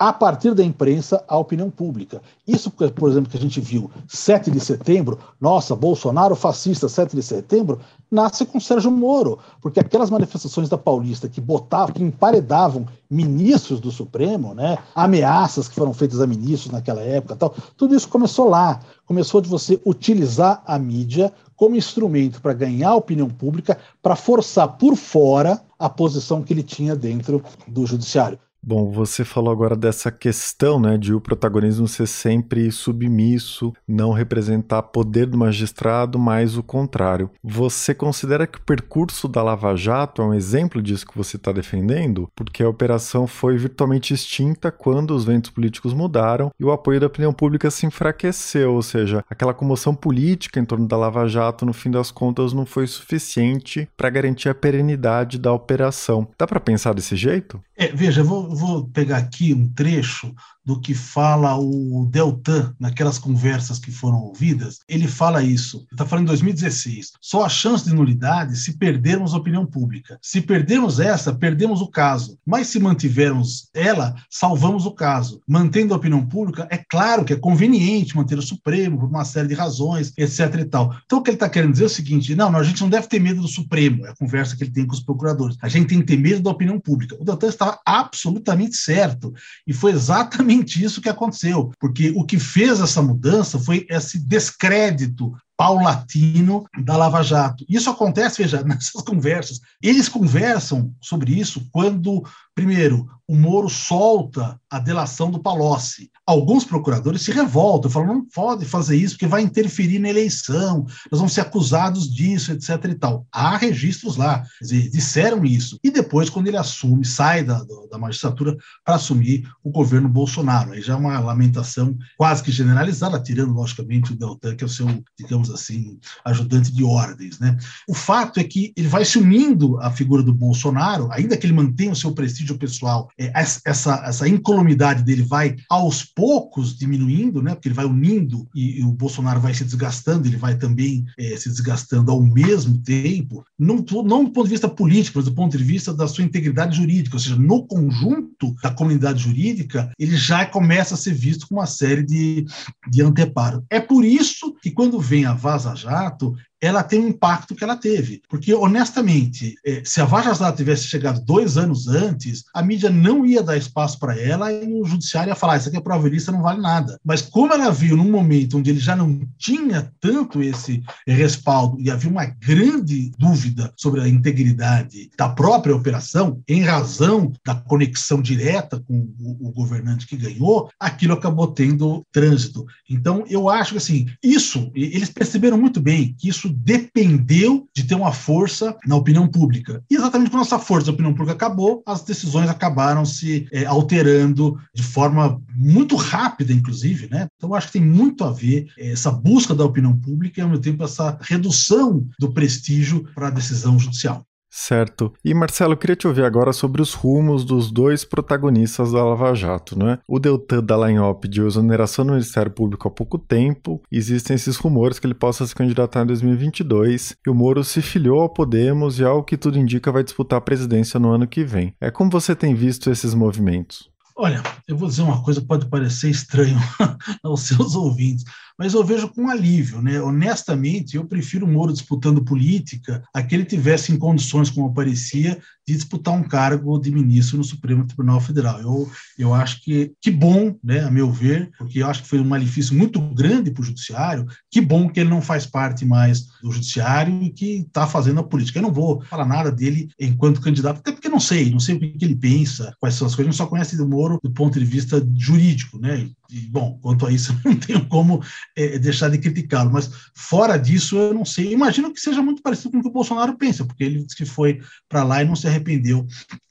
[0.04, 2.22] a partir da imprensa, a opinião pública.
[2.46, 7.24] Isso, por exemplo, que a gente viu 7 de setembro, nossa, Bolsonaro fascista 7 de
[7.24, 7.80] setembro,
[8.12, 13.92] nasce com Sérgio Moro, porque aquelas manifestações da Paulista que botavam, que emparedavam ministros do
[13.92, 18.82] Supremo, né, ameaças que foram feitas a ministros naquela época, tal, tudo isso começou lá,
[19.06, 24.78] começou de você utilizar a mídia como instrumento para ganhar a opinião pública, para forçar
[24.78, 28.38] por fora a posição que ele tinha dentro do judiciário.
[28.66, 34.82] Bom, você falou agora dessa questão, né, de o protagonismo ser sempre submisso, não representar
[34.84, 37.30] poder do magistrado, mas o contrário.
[37.44, 41.52] Você considera que o percurso da Lava Jato é um exemplo disso que você está
[41.52, 42.30] defendendo?
[42.34, 47.08] Porque a operação foi virtualmente extinta quando os ventos políticos mudaram e o apoio da
[47.08, 51.74] opinião pública se enfraqueceu, ou seja, aquela comoção política em torno da Lava Jato, no
[51.74, 56.30] fim das contas, não foi suficiente para garantir a perenidade da operação.
[56.38, 57.62] Dá para pensar desse jeito?
[57.76, 60.34] É, veja, vou, vou pegar aqui um trecho
[60.66, 65.78] do que fala o Deltan naquelas conversas que foram ouvidas, ele fala isso.
[65.78, 67.14] Ele está falando em 2016.
[67.22, 70.18] Só a chance de nulidade se perdermos a opinião pública.
[70.22, 72.38] Se perdermos essa, perdemos o caso.
[72.46, 75.42] Mas se mantivermos ela, salvamos o caso.
[75.48, 79.50] Mantendo a opinião pública, é claro que é conveniente manter o Supremo por uma série
[79.50, 80.56] de razões, etc.
[80.60, 80.96] e tal.
[81.06, 83.08] Então o que ele está querendo dizer é o seguinte: não, a gente não deve
[83.08, 84.06] ter medo do Supremo.
[84.06, 85.58] É a conversa que ele tem com os procuradores.
[85.62, 87.18] A gente tem que ter medo da opinião pública.
[87.20, 89.34] O Deltan estava absolutamente certo.
[89.68, 94.20] E foi exatamente exatamente isso que aconteceu, porque o que fez essa mudança foi esse
[94.20, 97.66] descrédito paulatino da Lava Jato.
[97.70, 99.60] Isso acontece, veja, nessas conversas.
[99.82, 102.24] Eles conversam sobre isso quando,
[102.56, 106.12] primeiro, o Moro solta a delação do Palocci.
[106.26, 111.20] Alguns procuradores se revoltam, falam, não pode fazer isso porque vai interferir na eleição, nós
[111.20, 112.70] vamos ser acusados disso, etc.
[112.86, 113.26] e tal.
[113.32, 115.80] Há registros lá, dizer, disseram isso.
[115.84, 120.74] E depois, quando ele assume, sai da, da magistratura para assumir o governo Bolsonaro.
[120.74, 124.70] Aí já é uma lamentação quase que generalizada, tirando, logicamente, o Deltan, que é o
[124.70, 124.88] seu,
[125.18, 127.40] digamos assim, ajudante de ordens.
[127.40, 127.58] Né?
[127.88, 131.54] O fato é que ele vai se unindo à figura do Bolsonaro, ainda que ele
[131.54, 137.54] mantenha o seu prestígio pessoal, é, essa, essa incolumidade dele vai aos poucos diminuindo, né?
[137.54, 141.36] porque ele vai unindo e, e o Bolsonaro vai se desgastando, ele vai também é,
[141.38, 145.58] se desgastando ao mesmo tempo, não, não do ponto de vista político, mas do ponto
[145.58, 150.46] de vista da sua integridade jurídica, ou seja, no conjunto da comunidade jurídica, ele já
[150.46, 152.46] começa a ser visto com uma série de,
[152.90, 153.64] de anteparo.
[153.70, 157.76] É por isso que quando vem a Vaza Jato, ela tem o impacto que ela
[157.76, 158.22] teve.
[158.30, 163.26] Porque, honestamente, é, se a Vaza Jato tivesse chegado dois anos antes, a mídia não
[163.26, 166.32] ia dar espaço para ela e o judiciário ia falar: Isso aqui é prova ilícita,
[166.32, 166.98] não vale nada.
[167.04, 171.92] Mas, como ela viu num momento onde ele já não tinha tanto esse respaldo e
[171.92, 178.80] havia uma grande dúvida sobre a integridade da própria operação, em razão da conexão direta
[178.80, 182.66] com o governante que ganhou, aquilo acabou tendo trânsito.
[182.90, 187.96] Então, eu acho que, assim, isso, eles perceberam muito bem que isso dependeu de ter
[187.96, 189.84] uma força na opinião pública.
[189.90, 194.58] E exatamente quando essa força da opinião pública acabou, as decisões acabaram se é, alterando
[194.74, 197.08] de forma muito rápida, inclusive.
[197.10, 197.28] Né?
[197.38, 200.50] Então, acho que tem muito a ver é, essa busca da opinião pública e, ao
[200.50, 204.26] mesmo tempo, essa redução do prestígio para a decisão judicial.
[204.56, 205.12] Certo.
[205.26, 209.34] E Marcelo, eu queria te ouvir agora sobre os rumos dos dois protagonistas da Lava
[209.34, 209.98] Jato, né?
[210.08, 215.08] O Deltan Dallagnol pediu exoneração do Ministério Público há pouco tempo, existem esses rumores que
[215.08, 219.24] ele possa se candidatar em 2022, e o Moro se filiou ao Podemos e, ao
[219.24, 221.74] que tudo indica, vai disputar a presidência no ano que vem.
[221.82, 223.92] É como você tem visto esses movimentos?
[224.16, 226.58] Olha, eu vou dizer uma coisa pode parecer estranho
[227.24, 228.24] aos seus ouvintes,
[228.58, 230.02] mas eu vejo com alívio, né?
[230.02, 235.40] Honestamente, eu prefiro o Moro disputando política a que ele tivesse em condições, como aparecia,
[235.68, 238.60] de disputar um cargo de ministro no Supremo Tribunal Federal.
[238.60, 242.20] Eu, eu acho que que bom, né, a meu ver, porque eu acho que foi
[242.20, 244.26] um malefício muito grande para o judiciário.
[244.52, 248.24] Que bom que ele não faz parte mais do judiciário e que está fazendo a
[248.24, 248.60] política.
[248.60, 251.80] Eu não vou falar nada dele enquanto candidato, até porque não sei, não sei o
[251.80, 253.30] que ele pensa, quais são as coisas.
[253.30, 256.10] A gente só conhece o Moro do ponto de vista jurídico, né?
[256.30, 258.22] E, bom, quanto a isso, eu não tenho como
[258.56, 259.72] é, deixar de criticá-lo.
[259.72, 261.52] Mas fora disso, eu não sei.
[261.52, 264.26] Imagino que seja muito parecido com o que o Bolsonaro pensa, porque ele disse que
[264.26, 266.06] foi para lá e não se arrependeu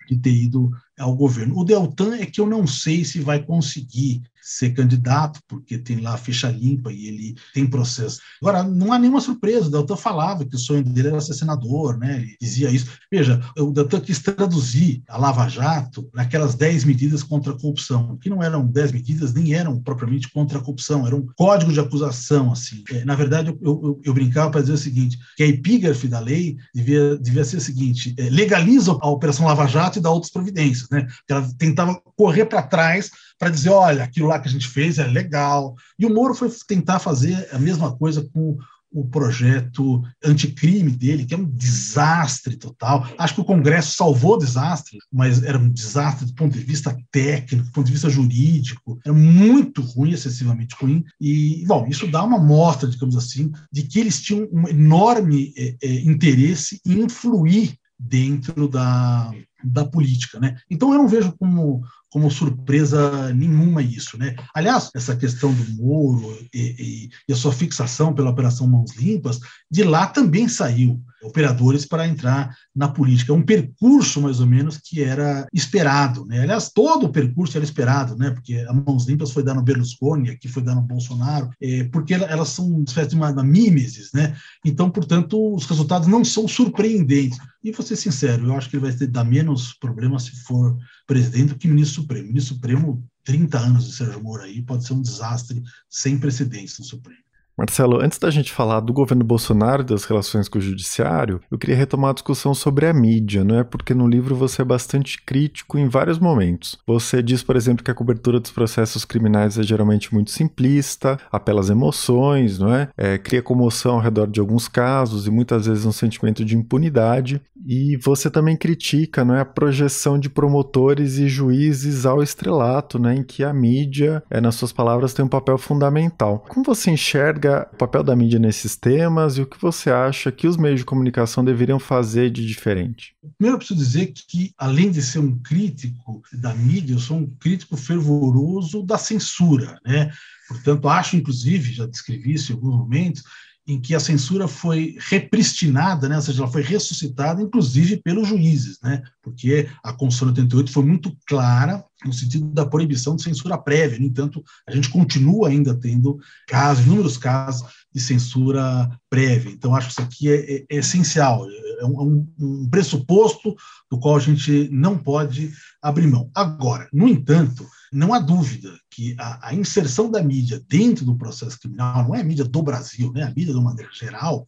[0.08, 1.58] de ter ido ao governo.
[1.58, 6.16] O Deltan é que eu não sei se vai conseguir ser candidato, porque tem lá
[6.16, 8.20] ficha limpa e ele tem processo.
[8.40, 11.96] Agora, não há nenhuma surpresa, o Deltan falava que o sonho dele era ser senador,
[11.96, 12.16] né?
[12.16, 12.86] Ele dizia isso.
[13.10, 18.28] Veja, o Deltan quis traduzir a Lava Jato naquelas 10 medidas contra a corrupção, que
[18.28, 22.50] não eram 10 medidas, nem eram propriamente contra a corrupção, era um código de acusação,
[22.50, 22.82] assim.
[22.90, 26.18] É, na verdade, eu, eu, eu brincava para dizer o seguinte, que a epígrafe da
[26.18, 30.32] lei devia, devia ser o seguinte, é, legaliza a Operação Lava Jato e dá outras
[30.32, 31.06] providências, né?
[31.28, 33.10] Ela tentava correr para trás
[33.42, 35.74] para dizer, olha, aquilo lá que a gente fez é legal.
[35.98, 38.56] E o Moro foi tentar fazer a mesma coisa com
[38.88, 43.04] o projeto anticrime dele, que é um desastre total.
[43.18, 46.96] Acho que o Congresso salvou o desastre, mas era um desastre do ponto de vista
[47.10, 51.02] técnico, do ponto de vista jurídico, era muito ruim, excessivamente ruim.
[51.20, 55.76] E, bom, isso dá uma mostra, digamos assim, de que eles tinham um enorme é,
[55.82, 59.32] é, interesse em influir dentro da,
[59.64, 60.38] da política.
[60.38, 60.56] Né?
[60.70, 64.18] Então, eu não vejo como como surpresa nenhuma isso.
[64.18, 64.36] Né?
[64.54, 69.40] Aliás, essa questão do Moro e, e, e, a sua fixação pela Operação Mãos Limpas,
[69.70, 73.32] de lá também saiu operadores para entrar na política.
[73.32, 76.26] É um percurso, mais ou menos, que era esperado.
[76.26, 76.40] Né?
[76.40, 78.30] Aliás, todo o percurso era esperado, né?
[78.30, 82.12] porque a Mãos Limpas foi dar no Berlusconi, aqui foi dar no Bolsonaro, é, porque
[82.12, 84.10] elas são uma espécie de uma, uma mimesis.
[84.12, 84.36] Né?
[84.64, 87.38] Então, portanto, os resultados não são surpreendentes.
[87.64, 90.76] E vou ser sincero, eu acho que ele vai ter, dar menos problema se for
[91.12, 92.28] presidente do que ministro Supremo.
[92.28, 96.86] Ministro Supremo, 30 anos de Sérgio Moro aí, pode ser um desastre sem precedentes no
[96.86, 97.20] Supremo.
[97.56, 101.58] Marcelo, antes da gente falar do governo Bolsonaro e das relações com o judiciário, eu
[101.58, 103.62] queria retomar a discussão sobre a mídia, não é?
[103.62, 106.78] Porque no livro você é bastante crítico em vários momentos.
[106.86, 111.60] Você diz, por exemplo, que a cobertura dos processos criminais é geralmente muito simplista, apela
[111.60, 112.88] às emoções, não é?
[112.96, 117.42] é cria comoção ao redor de alguns casos e muitas vezes um sentimento de impunidade.
[117.66, 123.14] E você também critica, não é, a projeção de promotores e juízes ao estrelato, né,
[123.14, 126.44] em que a mídia, é, nas suas palavras, tem um papel fundamental.
[126.48, 130.46] Como você enxerga o papel da mídia nesses temas e o que você acha que
[130.46, 133.14] os meios de comunicação deveriam fazer de diferente?
[133.38, 137.26] Primeiro, eu preciso dizer que, além de ser um crítico da mídia, eu sou um
[137.26, 140.10] crítico fervoroso da censura, né?
[140.48, 143.22] Portanto, acho, inclusive, já descrevi isso em alguns momentos,
[143.66, 146.16] em que a censura foi repristinada, né?
[146.16, 149.02] ou seja, ela foi ressuscitada, inclusive pelos juízes, né?
[149.22, 153.98] Porque a Constituição 88 foi muito clara no sentido da proibição de censura prévia.
[153.98, 159.52] No entanto, a gente continua ainda tendo casos, inúmeros casos de censura prévia.
[159.52, 161.46] Então, acho que isso aqui é, é, é essencial,
[161.78, 163.54] é um, um, pressuposto
[163.90, 166.30] do qual a gente não pode abrir mão.
[166.34, 171.58] Agora, no entanto, não há dúvida que a, a, inserção da mídia dentro do processo
[171.60, 174.46] criminal, não é a mídia do Brasil, né, a mídia de uma maneira geral,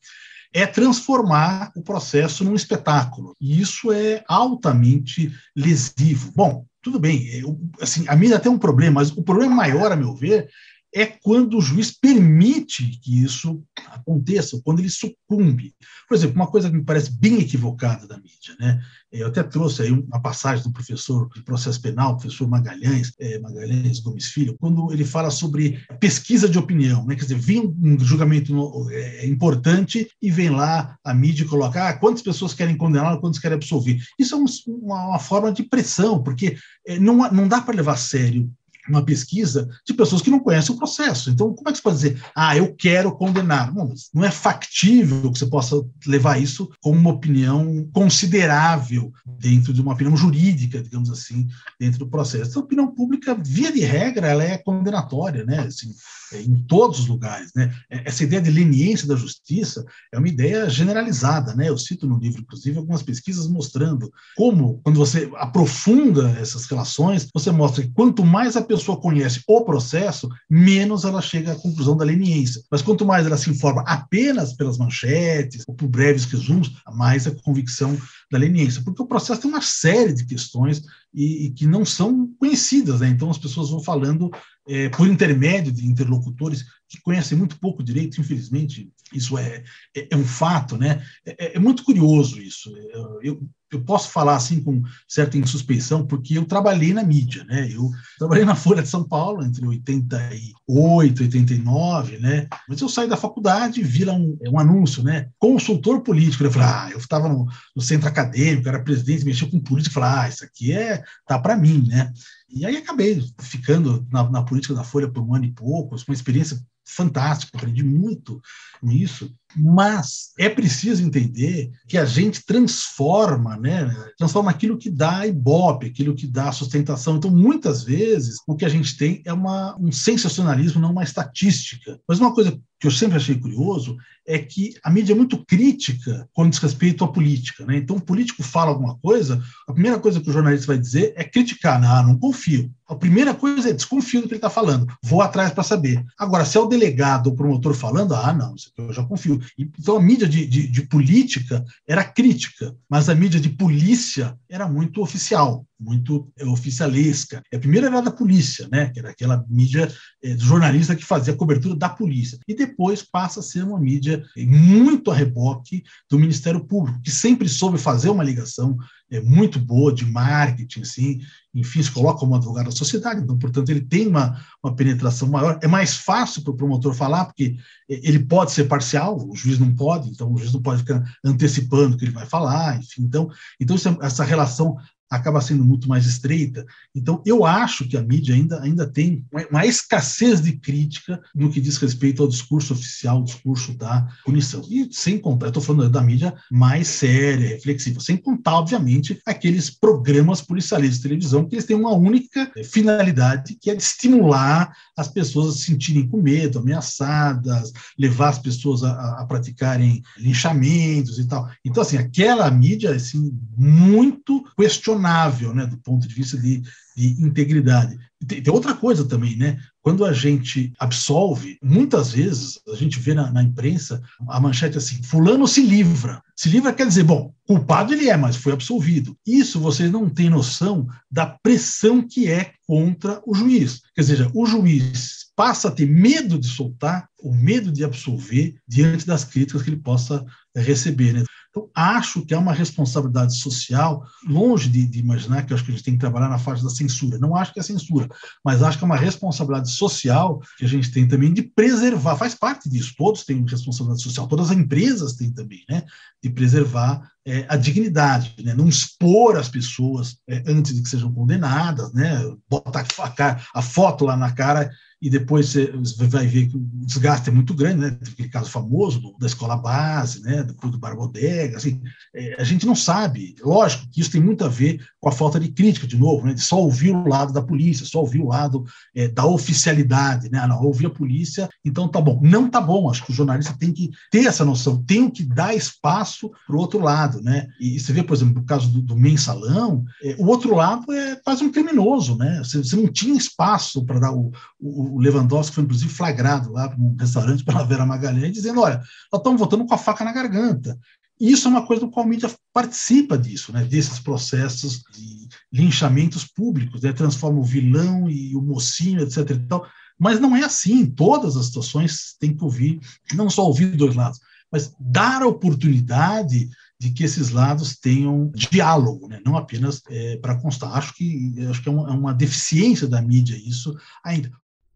[0.55, 3.35] é transformar o processo num espetáculo.
[3.41, 6.33] E isso é altamente lesivo.
[6.35, 9.97] Bom, tudo bem, eu, assim, a mídia tem um problema, mas o problema maior, a
[9.97, 10.49] meu ver,
[10.95, 15.75] é quando o juiz permite que isso aconteça, quando ele sucumbe.
[16.09, 18.81] Por exemplo, uma coisa que me parece bem equivocada da mídia, né?
[19.11, 23.99] Eu até trouxe aí uma passagem do professor de processo penal, professor Magalhães, é, Magalhães
[23.99, 27.17] Gomes Filho, quando ele fala sobre pesquisa de opinião, né?
[27.17, 31.99] Quer dizer, vem um julgamento é, importante e vem lá a mídia e coloca ah,
[31.99, 33.99] quantas pessoas querem condenar, quantas querem absolver.
[34.17, 37.97] Isso é uma, uma forma de pressão, porque é, não, não dá para levar a
[37.97, 38.49] sério
[38.89, 41.31] uma pesquisa de pessoas que não conhecem o processo.
[41.31, 43.75] Então, como é que você pode dizer, ah, eu quero condenar?
[43.75, 49.81] Não, não é factível que você possa levar isso como uma opinião considerável dentro de
[49.81, 51.47] uma opinião jurídica, digamos assim,
[51.79, 52.51] dentro do processo.
[52.51, 55.61] Então, a opinião pública, via de regra, ela é condenatória, né?
[55.61, 55.93] Assim,
[56.41, 57.51] em todos os lugares.
[57.55, 57.73] Né?
[57.91, 61.55] É, essa ideia de leniência da justiça é uma ideia generalizada.
[61.55, 61.69] Né?
[61.69, 67.51] Eu cito no livro, inclusive, algumas pesquisas mostrando como, quando você aprofunda essas relações, você
[67.51, 72.05] mostra que quanto mais a pessoa conhece o processo, menos ela chega à conclusão da
[72.05, 72.63] leniência.
[72.71, 77.35] Mas quanto mais ela se informa apenas pelas manchetes ou por breves resumos, mais a
[77.35, 77.97] convicção
[78.31, 78.83] da leniência.
[78.83, 83.01] Porque o processo tem uma série de questões e, e que não são conhecidas.
[83.01, 83.09] Né?
[83.09, 84.31] Então as pessoas vão falando
[84.67, 89.63] é, por intermédio de interlocutores que conhecem muito pouco direito, infelizmente, isso é,
[89.95, 91.05] é, é um fato, né?
[91.25, 92.75] É, é, muito curioso isso.
[93.23, 93.43] Eu,
[93.77, 97.69] eu posso falar assim com certa insuspeição, porque eu trabalhei na mídia, né?
[97.71, 102.49] Eu trabalhei na Folha de São Paulo entre 88 e 89, né?
[102.69, 105.29] Mas eu saí da faculdade e vi lá um, um anúncio, né?
[105.39, 106.45] Consultor político.
[106.45, 110.19] Eu falei, ah, eu estava no, no, centro acadêmico, era presidente, mexia com política, falei,
[110.19, 112.13] ah, isso aqui é tá para mim, né?
[112.49, 116.15] E aí acabei ficando na, na política da Folha por um ano e pouco, uma
[116.15, 118.41] experiência fantástica, aprendi muito
[118.81, 119.35] com isso.
[119.57, 123.95] Mas é preciso entender que a gente transforma, né?
[124.19, 127.17] Transforma aquilo que dá ibope, aquilo que dá sustentação.
[127.17, 131.99] Então, muitas vezes, o que a gente tem é uma, um sensacionalismo, não uma estatística.
[132.09, 136.29] Mas uma coisa que eu sempre achei curioso é que a mídia é muito crítica
[136.33, 137.65] quando diz respeito à política.
[137.65, 137.77] Né?
[137.77, 141.25] Então, o político fala alguma coisa, a primeira coisa que o jornalista vai dizer é
[141.25, 141.81] criticar.
[141.81, 142.71] Não, não confio.
[142.87, 146.05] A primeira coisa é desconfio do que ele está falando, vou atrás para saber.
[146.19, 149.41] Agora, se é o delegado ou promotor falando, ah, não, isso aqui eu já confio.
[149.59, 154.69] Então, a mídia de, de, de política era crítica, mas a mídia de polícia era
[154.69, 157.43] muito oficial muito é, oficialesca.
[157.53, 159.93] A primeira era da polícia, né, que era aquela mídia
[160.23, 162.39] é, do jornalista que fazia cobertura da polícia.
[162.49, 167.49] E depois passa a ser uma mídia muito a reboque do Ministério Público, que sempre
[167.49, 168.77] soube fazer uma ligação
[169.11, 171.21] é, muito boa de marketing, assim,
[171.55, 175.59] enfim, se coloca como advogado da sociedade, então, portanto, ele tem uma, uma penetração maior.
[175.63, 177.57] É mais fácil para o promotor falar, porque
[177.89, 181.95] ele pode ser parcial, o juiz não pode, então o juiz não pode ficar antecipando
[181.95, 183.03] o que ele vai falar, enfim.
[183.03, 184.77] Então, então essa relação
[185.11, 186.65] acaba sendo muito mais estreita.
[186.95, 191.61] Então, eu acho que a mídia ainda, ainda tem uma escassez de crítica no que
[191.61, 194.63] diz respeito ao discurso oficial, ao discurso da punição.
[194.69, 200.41] E sem contar, estou falando da mídia mais séria, reflexiva, sem contar, obviamente, aqueles programas
[200.41, 205.49] policiais de televisão que eles têm uma única finalidade, que é de estimular as pessoas
[205.49, 211.49] a se sentirem com medo, ameaçadas, levar as pessoas a, a praticarem linchamentos e tal.
[211.65, 216.63] Então, assim, aquela mídia, assim, muito questionável questionável, né, do ponto de vista de,
[216.97, 217.99] de integridade.
[218.27, 219.59] Tem, tem, outra coisa também, né?
[219.83, 225.03] Quando a gente absolve, muitas vezes a gente vê na, na, imprensa a manchete assim:
[225.03, 226.23] Fulano se livra.
[226.35, 229.17] Se livra quer dizer, bom, culpado ele é, mas foi absolvido.
[229.27, 233.83] Isso vocês não têm noção da pressão que é contra o juiz.
[233.95, 239.07] Quer dizer, o juiz passa a ter medo de soltar, o medo de absolver diante
[239.07, 240.25] das críticas que ele possa
[240.57, 241.13] receber.
[241.13, 241.25] Né?
[241.55, 245.75] Então, acho que é uma responsabilidade social, longe de, de, imaginar que acho que a
[245.75, 247.17] gente tem que trabalhar na fase da censura.
[247.17, 248.09] Não acho que é censura,
[248.45, 252.35] mas acho que é uma responsabilidade social que a gente tem também de preservar, faz
[252.35, 255.85] parte disso, todos têm responsabilidade social, todas as empresas têm também, né,
[256.21, 261.13] de preservar é, a dignidade, né, não expor as pessoas é, antes de que sejam
[261.13, 264.73] condenadas, né, botar a, a foto lá na cara
[265.05, 267.99] e depois você vai ver que o desgaste é muito grande, né?
[268.11, 270.43] Aquele caso famoso do, da escola base, né?
[270.43, 271.83] Depois do Barbodega, assim,
[272.15, 273.37] é, a gente não sabe.
[273.43, 276.33] Lógico que isso tem muito a ver com a falta de crítica, de novo, né?
[276.33, 278.65] De só ouvir o lado da polícia, só ouvir o lado
[278.95, 280.47] é, da oficialidade, né?
[280.47, 282.19] Não, ouvir a polícia, então tá bom.
[282.23, 282.89] Não tá bom.
[282.89, 286.59] Acho que o jornalista tem que ter essa noção, tem que dar espaço para o
[286.59, 287.49] outro lado, né?
[287.61, 290.91] E, e, você vê, por exemplo, no caso do, do mensalão, é, o outro lado
[290.91, 292.39] é quase um criminoso, né?
[292.39, 296.75] Você, você não tinha espaço para dar o, o o Lewandowski foi inclusive flagrado lá
[296.77, 298.79] num restaurante pela Vera Magalhães, dizendo: olha,
[299.13, 300.79] nós estamos votando com a faca na garganta.
[301.21, 305.29] E isso é uma coisa do qual a mídia participa disso, né, desses processos de
[305.53, 309.31] linchamentos públicos, né, transforma o vilão e o mocinho, etc.
[309.31, 309.67] E tal.
[309.99, 310.81] Mas não é assim.
[310.81, 312.81] Em todas as situações tem que ouvir,
[313.15, 314.19] não só ouvir dois lados,
[314.51, 316.49] mas dar a oportunidade
[316.79, 319.21] de que esses lados tenham diálogo, né?
[319.25, 320.77] não apenas é, para constar.
[320.77, 323.75] Acho que, acho que é, uma, é uma deficiência da mídia isso
[324.05, 324.31] ainda.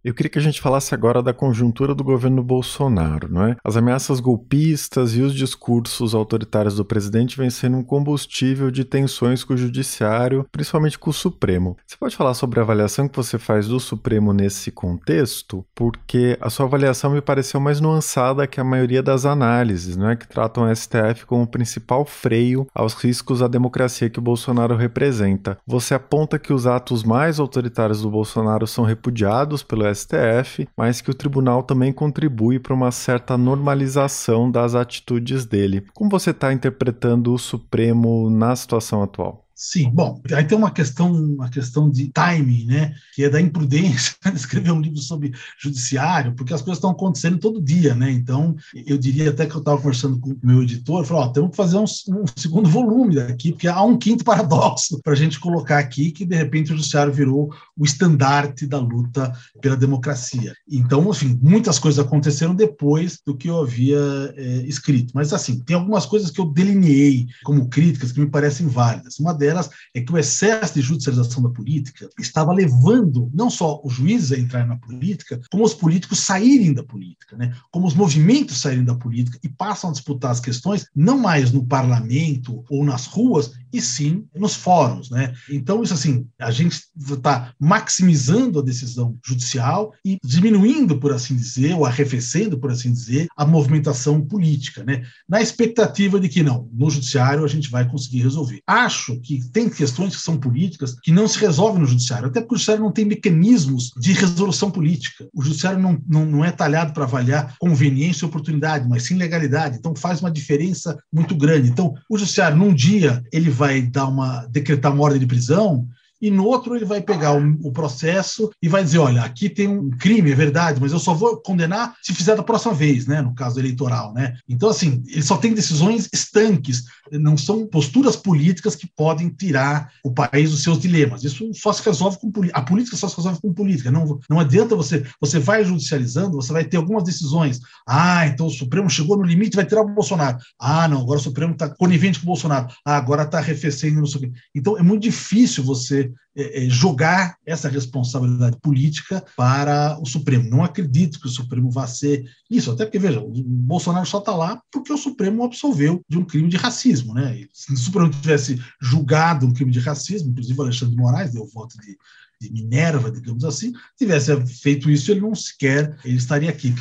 [0.04, 3.56] Eu queria que a gente falasse agora da conjuntura do governo Bolsonaro, não é?
[3.64, 9.42] As ameaças golpistas e os discursos autoritários do presidente vêm sendo um combustível de tensões
[9.42, 11.76] com o judiciário, principalmente com o Supremo.
[11.84, 15.64] Você pode falar sobre a avaliação que você faz do Supremo nesse contexto?
[15.74, 20.16] Porque a sua avaliação me pareceu mais nuançada que a maioria das análises, não é?
[20.16, 24.76] Que tratam o STF como o principal freio aos riscos à democracia que o Bolsonaro
[24.76, 25.58] representa.
[25.66, 31.10] Você aponta que os atos mais autoritários do Bolsonaro são repudiados pelo STF, mas que
[31.10, 35.86] o tribunal também contribui para uma certa normalização das atitudes dele.
[35.94, 39.47] Como você está interpretando o Supremo na situação atual?
[39.60, 44.14] Sim, bom, aí tem uma questão, uma questão de timing, né, que é da imprudência
[44.30, 48.54] de escrever um livro sobre judiciário, porque as coisas estão acontecendo todo dia, né, então
[48.86, 51.76] eu diria até que eu estava conversando com o meu editor, falou, temos que fazer
[51.76, 56.12] um, um, segundo volume daqui, porque há um quinto paradoxo para a gente colocar aqui,
[56.12, 60.54] que de repente o judiciário virou o estandarte da luta pela democracia.
[60.70, 63.98] Então, enfim, muitas coisas aconteceram depois do que eu havia
[64.36, 68.68] é, escrito, mas assim, tem algumas coisas que eu delineei como críticas que me parecem
[68.68, 73.50] válidas, uma delas delas é que o excesso de judicialização da política estava levando não
[73.50, 77.54] só os juízes a entrar na política, como os políticos saírem da política, né?
[77.70, 81.66] como os movimentos saírem da política e passam a disputar as questões não mais no
[81.66, 85.10] parlamento ou nas ruas, e sim nos fóruns.
[85.10, 85.34] Né?
[85.50, 86.80] Então, isso assim, a gente
[87.10, 93.26] está maximizando a decisão judicial e diminuindo, por assim dizer, ou arrefecendo, por assim dizer,
[93.36, 95.02] a movimentação política, né?
[95.28, 98.60] na expectativa de que não, no judiciário a gente vai conseguir resolver.
[98.66, 102.54] Acho que tem questões que são políticas que não se resolvem no judiciário, até porque
[102.54, 105.28] o judiciário não tem mecanismos de resolução política.
[105.34, 109.76] O judiciário não, não, não é talhado para avaliar conveniência e oportunidade, mas sim legalidade.
[109.78, 111.68] Então faz uma diferença muito grande.
[111.68, 115.86] Então, o judiciário, num dia, ele vai dar uma decretar uma ordem de prisão,
[116.20, 119.68] e no outro ele vai pegar o, o, processo e vai dizer, olha, aqui tem
[119.68, 123.22] um crime, é verdade, mas eu só vou condenar se fizer da próxima vez, né,
[123.22, 124.36] no caso eleitoral, né?
[124.48, 130.12] Então assim, ele só tem decisões estanques, não são posturas políticas que podem tirar o
[130.12, 131.24] país dos seus dilemas.
[131.24, 132.58] Isso só se resolve com política.
[132.58, 133.90] A política só se resolve com política.
[133.90, 137.60] Não, não adianta você, você vai judicializando, você vai ter algumas decisões.
[137.86, 140.38] Ah, então o Supremo chegou no limite, vai tirar o Bolsonaro.
[140.58, 142.68] Ah, não, agora o Supremo está conivente com o Bolsonaro.
[142.84, 144.34] Ah, agora está arrefecendo no Supremo.
[144.54, 150.48] Então é muito difícil você é, é, jogar essa responsabilidade política para o Supremo.
[150.48, 154.34] Não acredito que o Supremo vá ser isso, até porque, veja, o Bolsonaro só está
[154.34, 157.14] lá porque o Supremo absolveu de um crime de racismo.
[157.14, 157.44] Né?
[157.52, 161.46] Se o Supremo tivesse julgado um crime de racismo, inclusive o Alexandre de Moraes deu
[161.46, 161.96] voto de
[162.40, 166.74] de Minerva, digamos assim, tivesse feito isso, ele não sequer ele estaria aqui.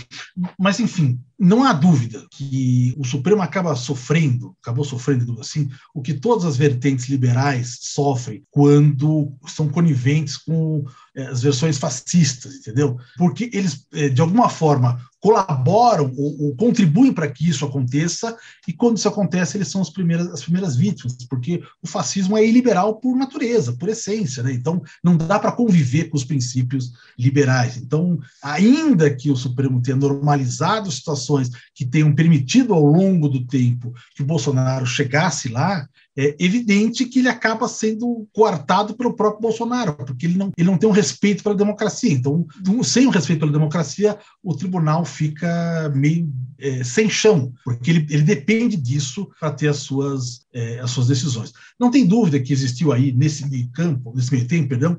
[0.57, 6.13] Mas, enfim, não há dúvida que o Supremo acaba sofrendo, acabou sofrendo, assim, o que
[6.13, 10.83] todas as vertentes liberais sofrem quando são coniventes com
[11.15, 12.97] é, as versões fascistas, entendeu?
[13.17, 18.73] Porque eles, é, de alguma forma, colaboram ou, ou contribuem para que isso aconteça, e
[18.73, 22.95] quando isso acontece, eles são as primeiras, as primeiras vítimas, porque o fascismo é iliberal
[22.95, 24.53] por natureza, por essência, né?
[24.53, 27.77] Então, não dá para conviver com os princípios liberais.
[27.77, 31.26] Então, ainda que o Supremo tenha normalizado situações
[31.73, 37.19] que tenham permitido ao longo do tempo que o Bolsonaro chegasse lá, é evidente que
[37.19, 41.43] ele acaba sendo coartado pelo próprio Bolsonaro, porque ele não, ele não tem um respeito
[41.43, 42.11] pela democracia.
[42.11, 42.47] Então,
[42.83, 48.07] sem o um respeito pela democracia, o tribunal fica meio é, sem chão, porque ele,
[48.09, 51.53] ele depende disso para ter as suas, é, as suas decisões.
[51.79, 54.97] Não tem dúvida que existiu aí, nesse meio campo, nesse meio tempo, perdão,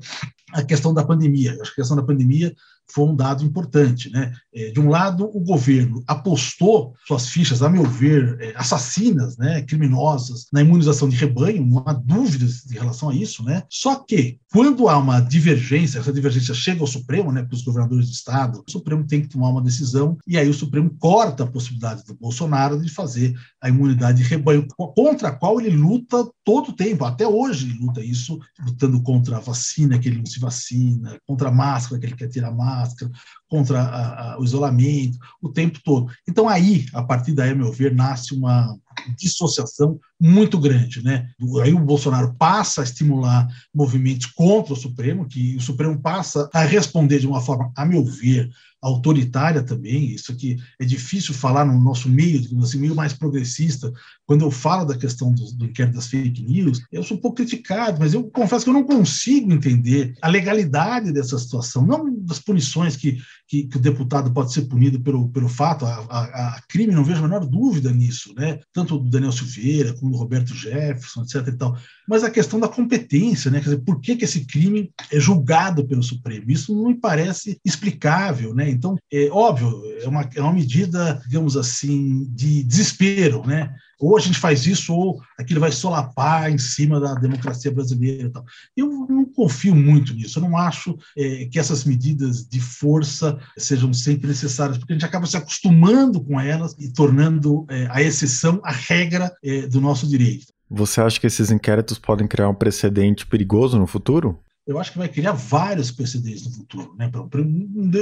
[0.53, 1.51] a questão da pandemia.
[1.61, 2.55] acho que a questão da pandemia
[2.89, 4.09] foi um dado importante.
[4.11, 4.33] Né?
[4.53, 9.61] É, de um lado, o governo apostou suas fichas, a meu ver, é, assassinas, né,
[9.61, 13.43] criminosas, na imunização de rebanho, não há dúvidas em relação a isso.
[13.43, 13.63] Né?
[13.69, 18.07] Só que, quando há uma divergência, essa divergência chega ao Supremo, né, para os governadores
[18.07, 21.47] de Estado, o Supremo tem que tomar uma decisão, e aí o Supremo corta a
[21.47, 26.69] possibilidade do Bolsonaro de fazer a imunidade de rebanho, contra a qual ele luta todo
[26.69, 30.39] o tempo, até hoje ele luta isso, lutando contra a vacina, que ele não se
[30.39, 33.11] vacina, contra a máscara, que ele quer tirar a máscara, máscara,
[33.49, 36.11] contra a, a, o isolamento, o tempo todo.
[36.27, 38.77] Então, aí, a partir daí, a meu ver, nasce uma
[39.17, 41.03] dissociação muito grande.
[41.03, 41.29] Né?
[41.63, 46.61] Aí o Bolsonaro passa a estimular movimentos contra o Supremo, que o Supremo passa a
[46.61, 48.49] responder de uma forma, a meu ver,
[48.81, 50.13] autoritária também.
[50.13, 53.91] Isso aqui é difícil falar no nosso meio, digamos assim, meio mais progressista.
[54.25, 57.37] Quando eu falo da questão do, do inquérito das fake news, eu sou um pouco
[57.37, 62.39] criticado, mas eu confesso que eu não consigo entender a legalidade dessa situação, não das
[62.39, 63.17] punições que,
[63.49, 67.03] que, que o deputado pode ser punido pelo, pelo fato, a, a, a, crime, não
[67.03, 68.59] vejo a menor dúvida nisso, né?
[68.71, 71.47] Tanto do Daniel Silveira como do Roberto Jefferson, etc.
[71.47, 71.75] E tal.
[72.07, 73.57] Mas a questão da competência, né?
[73.57, 76.51] Quer dizer, por que, que esse crime é julgado pelo Supremo?
[76.51, 78.69] Isso não me parece explicável, né?
[78.69, 83.73] Então, é óbvio, é uma, é uma medida, digamos assim, de desespero, né?
[83.99, 88.31] Ou a gente faz isso, ou aquilo vai solapar em cima da democracia brasileira e
[88.31, 88.45] tal.
[88.75, 93.93] Eu não confio muito nisso, eu não acho é, que essas medidas de força sejam
[93.93, 98.61] sempre necessárias, porque a gente acaba se acostumando com elas e tornando é, a exceção
[98.63, 100.47] a regra é, do nosso direito.
[100.69, 104.39] Você acha que esses inquéritos podem criar um precedente perigoso no futuro?
[104.69, 106.95] Eu acho que vai criar vários precedentes no futuro.
[106.95, 107.09] Né?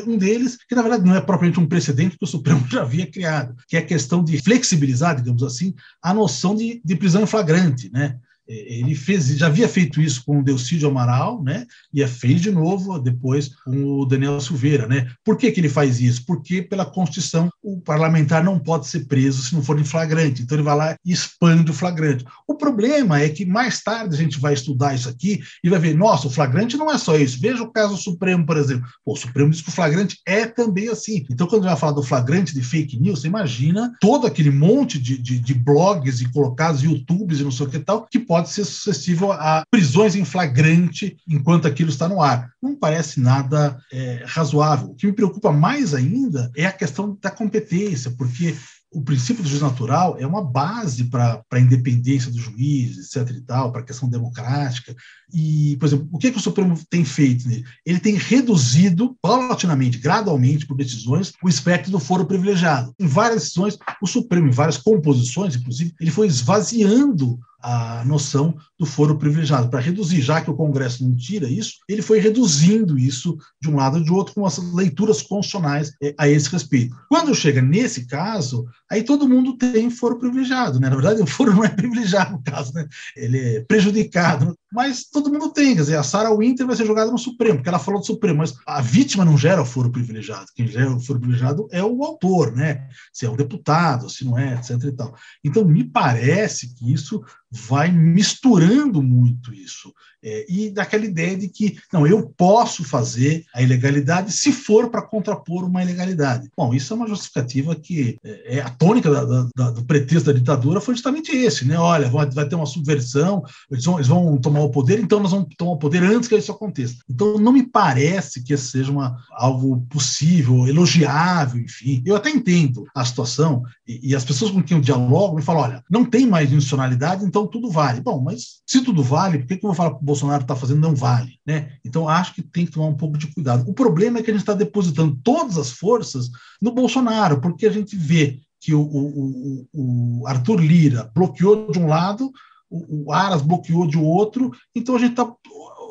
[0.05, 3.09] Um deles, que na verdade não é propriamente um precedente que o Supremo já havia
[3.09, 7.27] criado, que é a questão de flexibilizar, digamos assim, a noção de, de prisão em
[7.27, 7.89] flagrante.
[7.89, 8.19] Né?
[8.47, 11.65] Ele fez, já havia feito isso com o Delcídio Amaral, né?
[11.93, 15.11] E é fez de novo depois com o Daniel Silveira, né?
[15.23, 16.25] Por que, que ele faz isso?
[16.25, 20.41] Porque pela Constituição o parlamentar não pode ser preso se não for em flagrante.
[20.41, 22.25] Então ele vai lá e expande o flagrante.
[22.47, 25.95] O problema é que mais tarde a gente vai estudar isso aqui e vai ver,
[25.95, 27.39] nossa, o flagrante não é só isso.
[27.39, 28.87] Veja o caso Supremo, por exemplo.
[29.03, 31.25] Pô, o Supremo diz que o flagrante é também assim.
[31.29, 34.51] Então quando a gente vai falar do flagrante de fake news, você imagina todo aquele
[34.51, 38.19] monte de, de, de blogs e colocados YouTubes e não sei o que tal que
[38.19, 42.51] pode pode ser suscetível a prisões em flagrante enquanto aquilo está no ar.
[42.61, 44.91] Não parece nada é, razoável.
[44.91, 48.55] O que me preocupa mais ainda é a questão da competência, porque
[48.93, 53.35] o princípio do juiz natural é uma base para a independência do juiz, etc.
[53.35, 54.95] e tal, para a questão democrática.
[55.33, 57.47] E, por exemplo, o que, que o Supremo tem feito?
[57.49, 57.65] Nele?
[57.85, 62.93] Ele tem reduzido paulatinamente, gradualmente, por decisões, o espectro do foro privilegiado.
[62.99, 68.85] Em várias decisões, o Supremo, em várias composições, inclusive, ele foi esvaziando a noção do
[68.85, 73.37] foro privilegiado, para reduzir, já que o Congresso não tira isso, ele foi reduzindo isso
[73.61, 76.95] de um lado ou de outro com as leituras constitucionais é, a esse respeito.
[77.09, 80.89] Quando chega nesse caso, aí todo mundo tem foro privilegiado, né?
[80.89, 82.87] Na verdade, o foro não é privilegiado no caso, né?
[83.17, 85.75] Ele é prejudicado mas todo mundo tem.
[85.75, 88.39] Quer dizer, a Sarah Winter vai ser jogada no Supremo, porque ela falou do Supremo,
[88.39, 90.47] mas a vítima não gera o foro privilegiado.
[90.55, 92.87] Quem gera o foro privilegiado é o autor, né?
[93.13, 94.71] Se é o deputado, se não é, etc.
[94.83, 95.15] E tal.
[95.43, 99.93] Então, me parece que isso vai misturando muito isso.
[100.21, 105.05] É, e daquela ideia de que, não, eu posso fazer a ilegalidade se for para
[105.05, 106.49] contrapor uma ilegalidade.
[106.57, 110.37] Bom, isso é uma justificativa que é, é a tônica da, da, do pretexto da
[110.37, 111.77] ditadura foi justamente esse, né?
[111.77, 115.31] Olha, vai, vai ter uma subversão, eles vão, eles vão tomar o poder, então nós
[115.31, 116.95] vamos tomar o poder antes que isso aconteça.
[117.09, 122.03] Então, não me parece que esse seja uma, algo possível, elogiável, enfim.
[122.05, 125.63] Eu até entendo a situação, e, e as pessoas com quem eu dialogo me falam:
[125.63, 128.01] olha, não tem mais institucionalidade, então tudo vale.
[128.01, 130.55] Bom, mas se tudo vale, por que, que eu vou falar que o Bolsonaro está
[130.55, 131.39] fazendo não vale?
[131.45, 131.71] Né?
[131.83, 133.69] Então, acho que tem que tomar um pouco de cuidado.
[133.69, 136.29] O problema é que a gente está depositando todas as forças
[136.61, 141.79] no Bolsonaro, porque a gente vê que o, o, o, o Arthur Lira bloqueou de
[141.79, 142.31] um lado,
[142.69, 145.31] o, Aras bloqueou de outro, então a gente está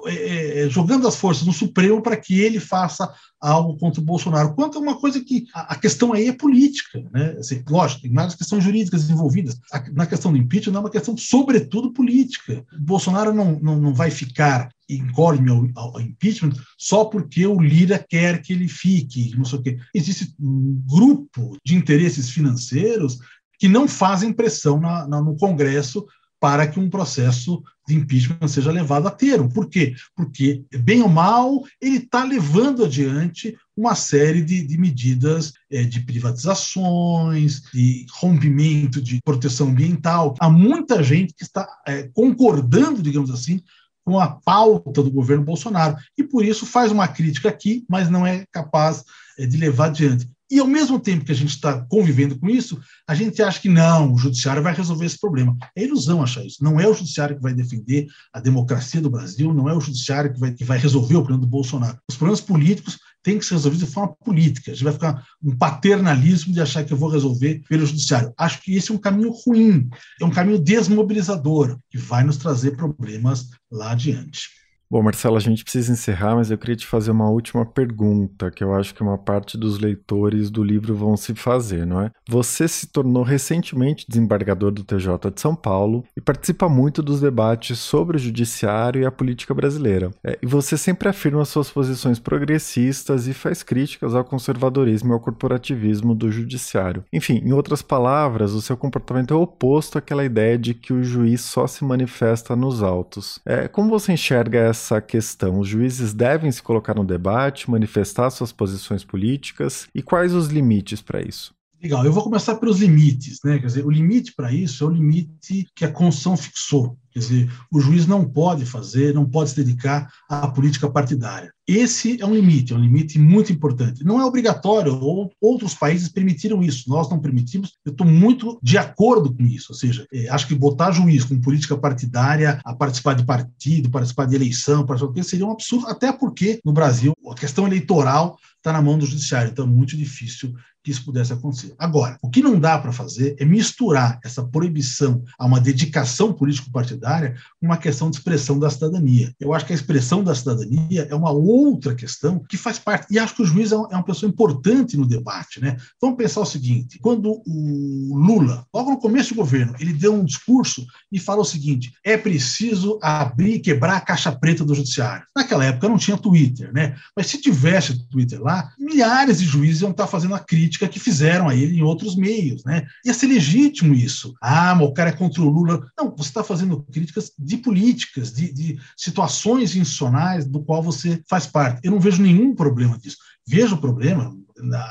[0.07, 4.55] é, é, jogando as forças no Supremo para que ele faça algo contra o Bolsonaro.
[4.55, 7.37] Quanto a uma coisa que a, a questão aí é política, né?
[7.39, 9.59] Assim, lógico, tem várias questões jurídicas envolvidas.
[9.73, 12.65] A, na questão do impeachment é uma questão, sobretudo, política.
[12.73, 18.05] O Bolsonaro não, não, não vai ficar incólume ao, ao, impeachment só porque o Lira
[18.09, 19.79] quer que ele fique, não sei o quê.
[19.93, 23.19] Existe um grupo de interesses financeiros
[23.59, 26.07] que não fazem pressão na, na, no Congresso
[26.47, 29.53] para que um processo de impeachment seja levado a termo.
[29.53, 29.97] Por quê?
[30.15, 35.99] Porque, bem ou mal, ele está levando adiante uma série de, de medidas é, de
[35.99, 40.37] privatizações, de rompimento de proteção ambiental.
[40.39, 43.61] Há muita gente que está é, concordando, digamos assim,
[44.05, 45.97] com a pauta do governo Bolsonaro.
[46.17, 49.03] E por isso faz uma crítica aqui, mas não é capaz
[49.37, 50.29] é, de levar adiante.
[50.51, 53.69] E ao mesmo tempo que a gente está convivendo com isso, a gente acha que
[53.69, 55.57] não, o judiciário vai resolver esse problema.
[55.75, 56.63] É ilusão achar isso.
[56.63, 60.33] Não é o judiciário que vai defender a democracia do Brasil, não é o judiciário
[60.33, 61.99] que vai, que vai resolver o problema do Bolsonaro.
[62.09, 64.71] Os problemas políticos têm que ser resolvidos de forma política.
[64.71, 68.33] A gente vai ficar um paternalismo de achar que eu vou resolver pelo judiciário.
[68.39, 69.91] Acho que esse é um caminho ruim,
[70.21, 74.49] é um caminho desmobilizador, que vai nos trazer problemas lá adiante.
[74.89, 78.63] Bom, Marcelo, a gente precisa encerrar, mas eu queria te fazer uma última pergunta, que
[78.63, 82.13] eu acho que uma parte dos leitores do livro vão se fazer, não é?
[82.29, 87.81] Você se tornou recentemente desembargador do TJ de São Paulo e participa muito dos debates
[87.81, 90.13] sobre o judiciário e a política brasileira.
[90.25, 95.21] É, e você sempre afirma suas posições progressistas e faz críticas ao conservadorismo e ao
[95.21, 97.03] corporativismo do judiciário.
[97.13, 101.41] Enfim, em outras palavras, o seu comportamento é oposto àquela ideia de que o juiz
[101.41, 103.41] só se manifesta nos autos.
[103.45, 105.59] É, como você enxerga essa essa questão?
[105.59, 111.01] Os juízes devem se colocar no debate, manifestar suas posições políticas e quais os limites
[111.01, 111.56] para isso?
[111.83, 113.59] Legal, eu vou começar pelos limites, né?
[113.59, 116.99] Quer dizer, o limite para isso é o limite que a Constituição fixou.
[117.11, 121.53] Quer dizer, o juiz não pode fazer, não pode se dedicar à política partidária.
[121.67, 124.05] Esse é um limite, é um limite muito importante.
[124.05, 127.73] Não é obrigatório, ou outros países permitiram isso, nós não permitimos.
[127.85, 129.69] Eu estou muito de acordo com isso.
[129.71, 134.27] Ou seja, é, acho que botar juiz com política partidária a participar de partido, participar
[134.27, 138.73] de eleição, participar de seria um absurdo, até porque no Brasil a questão eleitoral está
[138.73, 140.53] na mão do judiciário, então é muito difícil
[140.87, 141.75] que isso pudesse acontecer.
[141.81, 147.35] Agora, o que não dá para fazer é misturar essa proibição a uma dedicação político-partidária
[147.59, 149.35] com uma questão de expressão da cidadania.
[149.41, 153.19] Eu acho que a expressão da cidadania é uma outra questão que faz parte, e
[153.19, 155.61] acho que o juiz é, é uma pessoa importante no debate.
[155.61, 155.77] Né?
[156.01, 160.25] Vamos pensar o seguinte: quando o Lula, logo no começo do governo, ele deu um
[160.25, 165.27] discurso e falou o seguinte: é preciso abrir e quebrar a caixa preta do judiciário.
[165.35, 166.95] Naquela época não tinha Twitter, né?
[167.17, 171.49] Mas se tivesse Twitter lá, milhares de juízes iam estar fazendo a crítica que fizeram
[171.49, 172.87] a ele em outros meios, né?
[173.05, 174.35] Ia ser legítimo isso.
[174.41, 175.87] Ah, o cara é contra o Lula.
[175.99, 181.47] Não, você está fazendo críticas de políticas, de, de situações institucionais do qual você faz
[181.47, 181.81] parte.
[181.83, 183.19] Eu não vejo nenhum problema disso.
[183.47, 184.37] Vejo o problema,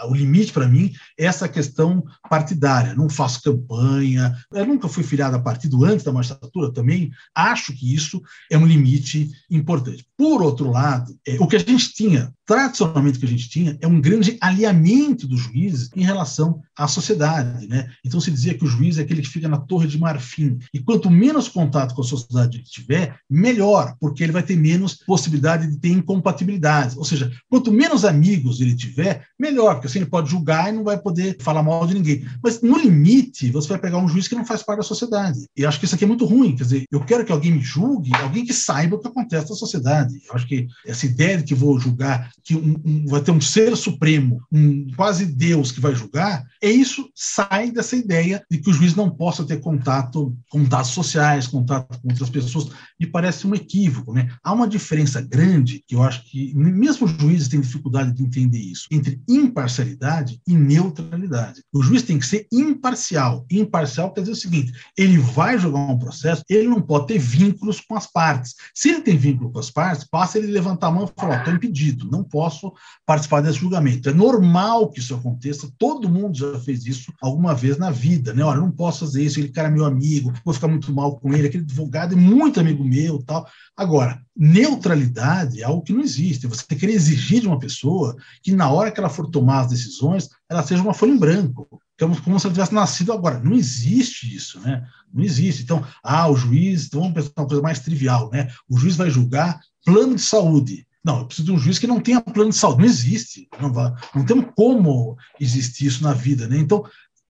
[0.08, 2.94] o limite para mim é essa questão partidária.
[2.94, 7.12] Não faço campanha, eu nunca fui filiado a partido antes da magistratura também.
[7.34, 10.06] Acho que isso é um limite importante.
[10.18, 13.88] Por outro lado, é, o que a gente tinha, tradicionalmente que a gente tinha, é
[13.88, 17.68] um grande alinhamento dos juízes em relação à sociedade.
[17.68, 17.90] Né?
[18.04, 20.60] Então se dizia que o juiz é aquele que fica na torre de marfim.
[20.74, 24.94] E quanto menos contato com a sociedade ele tiver, melhor, porque ele vai ter menos
[24.94, 26.96] possibilidade de ter incompatibilidades.
[26.96, 30.84] Ou seja, quanto menos amigos ele tiver, melhor, porque assim ele pode julgar e não
[30.84, 32.26] vai poder falar mal de ninguém.
[32.44, 35.46] Mas no limite, você vai pegar um juiz que não faz parte da sociedade.
[35.56, 36.56] E acho que isso aqui é muito ruim.
[36.56, 39.56] Quer dizer, eu quero que alguém me julgue, alguém que saiba o que acontece na
[39.56, 40.14] sociedade.
[40.28, 43.42] Eu acho que essa ideia de que vou julgar, que um, um, vai ter um
[43.42, 48.70] ser supremo, um quase Deus que vai julgar, é isso sai dessa ideia de que
[48.70, 53.56] o juiz não possa ter contato, contatos sociais, contato com outras pessoas, me parece um
[53.56, 54.14] equívoco.
[54.14, 54.30] Né?
[54.44, 58.60] Há uma diferença grande, que eu acho que mesmo os juízes têm dificuldade de entender
[58.60, 61.64] isso, entre imparcialidade e neutralidade.
[61.74, 63.46] O juiz tem que ser imparcial.
[63.50, 67.80] Imparcial quer dizer o seguinte: ele vai julgar um processo, ele não pode ter vínculos
[67.80, 68.56] com as partes.
[68.74, 71.54] Se ele tem vínculo com as partes, basta ele levantar a mão e falar: estou
[71.54, 72.74] impedido, não posso
[73.06, 74.10] participar desse julgamento.
[74.10, 78.44] É normal que isso aconteça, todo mundo já fez isso alguma vez na vida, né?
[78.44, 81.34] Olha, não posso fazer isso, ele cara é meu amigo, vou ficar muito mal com
[81.34, 83.48] ele, aquele advogado é muito amigo meu tal.
[83.76, 86.48] Agora, neutralidade é algo que não existe.
[86.48, 90.30] Você querer exigir de uma pessoa que, na hora que ela for tomar as decisões,
[90.50, 93.40] ela seja uma folha em branco como, se ela tivesse nascido agora.
[93.40, 94.86] Não existe isso, né?
[95.14, 95.64] Não existe.
[95.64, 98.52] Então, ah, o juiz, então vamos pensar uma coisa mais trivial, né?
[98.70, 100.86] O juiz vai julgar plano de saúde.
[101.04, 102.80] Não, eu preciso de um juiz que não tenha plano de saúde.
[102.80, 103.48] Não existe.
[103.62, 106.58] Não, vai, não tem como existir isso na vida, né?
[106.58, 106.84] Então,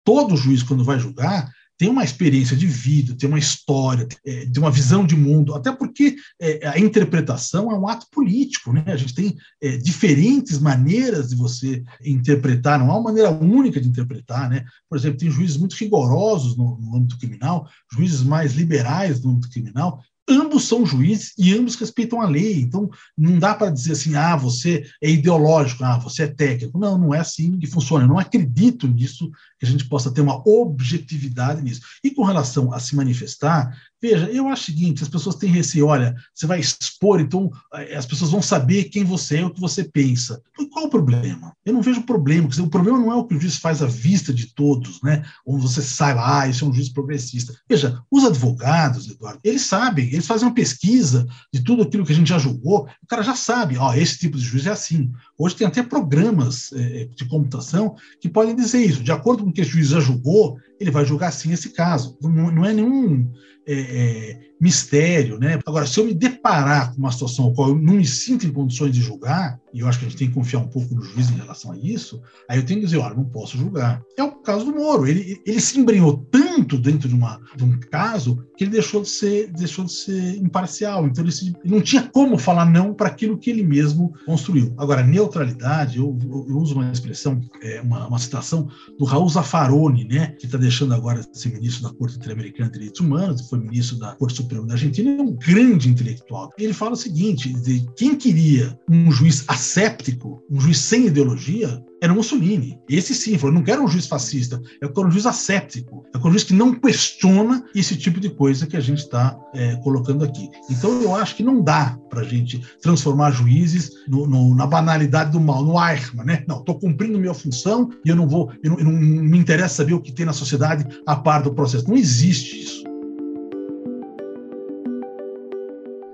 [0.04, 4.62] todo juiz, quando vai julgar, tem uma experiência de vida, tem uma história, é, tem
[4.62, 8.84] uma visão de mundo, até porque é, a interpretação é um ato político, né?
[8.88, 13.88] A gente tem é, diferentes maneiras de você interpretar, não há uma maneira única de
[13.88, 14.66] interpretar, né?
[14.90, 19.50] Por exemplo, tem juízes muito rigorosos no, no âmbito criminal, juízes mais liberais no âmbito
[19.50, 22.60] criminal, ambos são juízes e ambos respeitam a lei.
[22.60, 26.80] Então, não dá para dizer assim, ah, você é ideológico, ah, você é técnico.
[26.80, 28.04] Não, não é assim que funciona.
[28.04, 31.82] Eu não acredito nisso, que a gente possa ter uma objetividade nisso.
[32.04, 33.76] E com relação a se manifestar,
[34.06, 37.96] Veja, eu acho o seguinte: as pessoas têm receio, olha, você vai expor, então eh,
[37.96, 40.40] as pessoas vão saber quem você é, o que você pensa.
[40.60, 41.54] E qual o problema?
[41.66, 42.48] Eu não vejo problema.
[42.48, 45.26] Dizer, o problema não é o que o juiz faz à vista de todos, né?
[45.44, 47.56] Onde você saiba, ah, isso é um juiz progressista.
[47.68, 52.16] Veja, os advogados, Eduardo, eles sabem, eles fazem uma pesquisa de tudo aquilo que a
[52.16, 55.12] gente já julgou, o cara já sabe, ó, esse tipo de juiz é assim.
[55.36, 59.02] Hoje tem até programas é, de computação que podem dizer isso.
[59.02, 62.18] De acordo com que juiz já julgou, ele vai julgar sim esse caso.
[62.22, 63.32] Não, não é nenhum
[63.68, 65.60] é, é, mistério, né?
[65.66, 68.94] Agora, se eu me deparar com uma situação qual eu não me sinto em condições
[68.94, 71.30] de julgar, e eu acho que a gente tem que confiar um pouco no juiz
[71.30, 74.02] em relação a isso, aí eu tenho que dizer, olha, não posso julgar.
[74.18, 75.06] É o caso do Moro.
[75.06, 79.10] Ele, ele se embrenhou tanto dentro de, uma, de um caso que ele deixou de
[79.10, 81.06] ser, deixou de ser imparcial.
[81.06, 84.74] Então, ele, se, ele não tinha como falar não para aquilo que ele mesmo construiu.
[84.78, 86.18] Agora, neutralidade, eu,
[86.48, 90.75] eu uso uma expressão, é, uma, uma citação do Raul Zaffaroni, né, que está deixando
[90.84, 94.66] agora de ser ministro da Corte Interamericana de Direitos Humanos, foi ministro da Corte Suprema
[94.68, 96.52] da Argentina, é um grande intelectual.
[96.58, 102.14] Ele fala o seguinte: de quem queria um juiz asséptico, um juiz sem ideologia, era
[102.14, 102.80] Mussolini.
[102.90, 106.28] Esse sim, falou: não quero um juiz fascista, eu quero um juiz asséptico, eu quero
[106.28, 110.24] um juiz que não questiona esse tipo de coisa que a gente está é, colocando
[110.24, 110.50] aqui.
[110.70, 115.32] Então eu acho que não dá para a gente transformar juízes no, no, na banalidade
[115.32, 116.44] do mal, no Eichmann, né?
[116.48, 119.76] Não, estou cumprindo minha função e eu não vou, eu não, eu não me interessa
[119.76, 121.88] saber o que tem na sociedade a par do processo.
[121.88, 122.95] Não existe isso.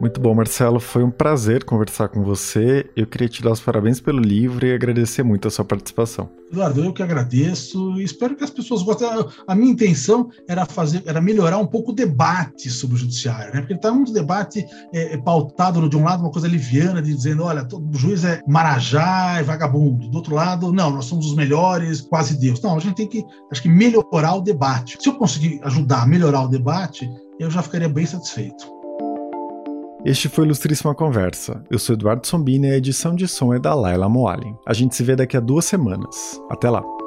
[0.02, 0.80] Muito bom, Marcelo.
[0.80, 2.90] Foi um prazer conversar com você.
[2.96, 6.28] Eu queria te dar os parabéns pelo livro e agradecer muito a sua participação.
[6.52, 9.08] Eduardo, eu que agradeço e espero que as pessoas gostem.
[9.48, 13.60] A minha intenção era fazer, era melhorar um pouco o debate sobre o judiciário, né?
[13.60, 17.44] Porque está muito debate é, é, pautado de um lado uma coisa liviana, de dizendo,
[17.44, 20.10] olha, todo juiz é marajá, é vagabundo.
[20.10, 22.60] Do outro lado, não, nós somos os melhores, quase Deus.
[22.60, 24.98] Não, a gente tem que, acho que melhorar o debate.
[25.00, 27.08] Se eu conseguir ajudar a melhorar o debate,
[27.40, 28.81] eu já ficaria bem satisfeito.
[30.04, 31.64] Este foi Ilustríssima Conversa.
[31.70, 34.58] Eu sou Eduardo Sombini e a edição de som é da Laila Moalen.
[34.66, 36.42] A gente se vê daqui a duas semanas.
[36.50, 37.01] Até lá!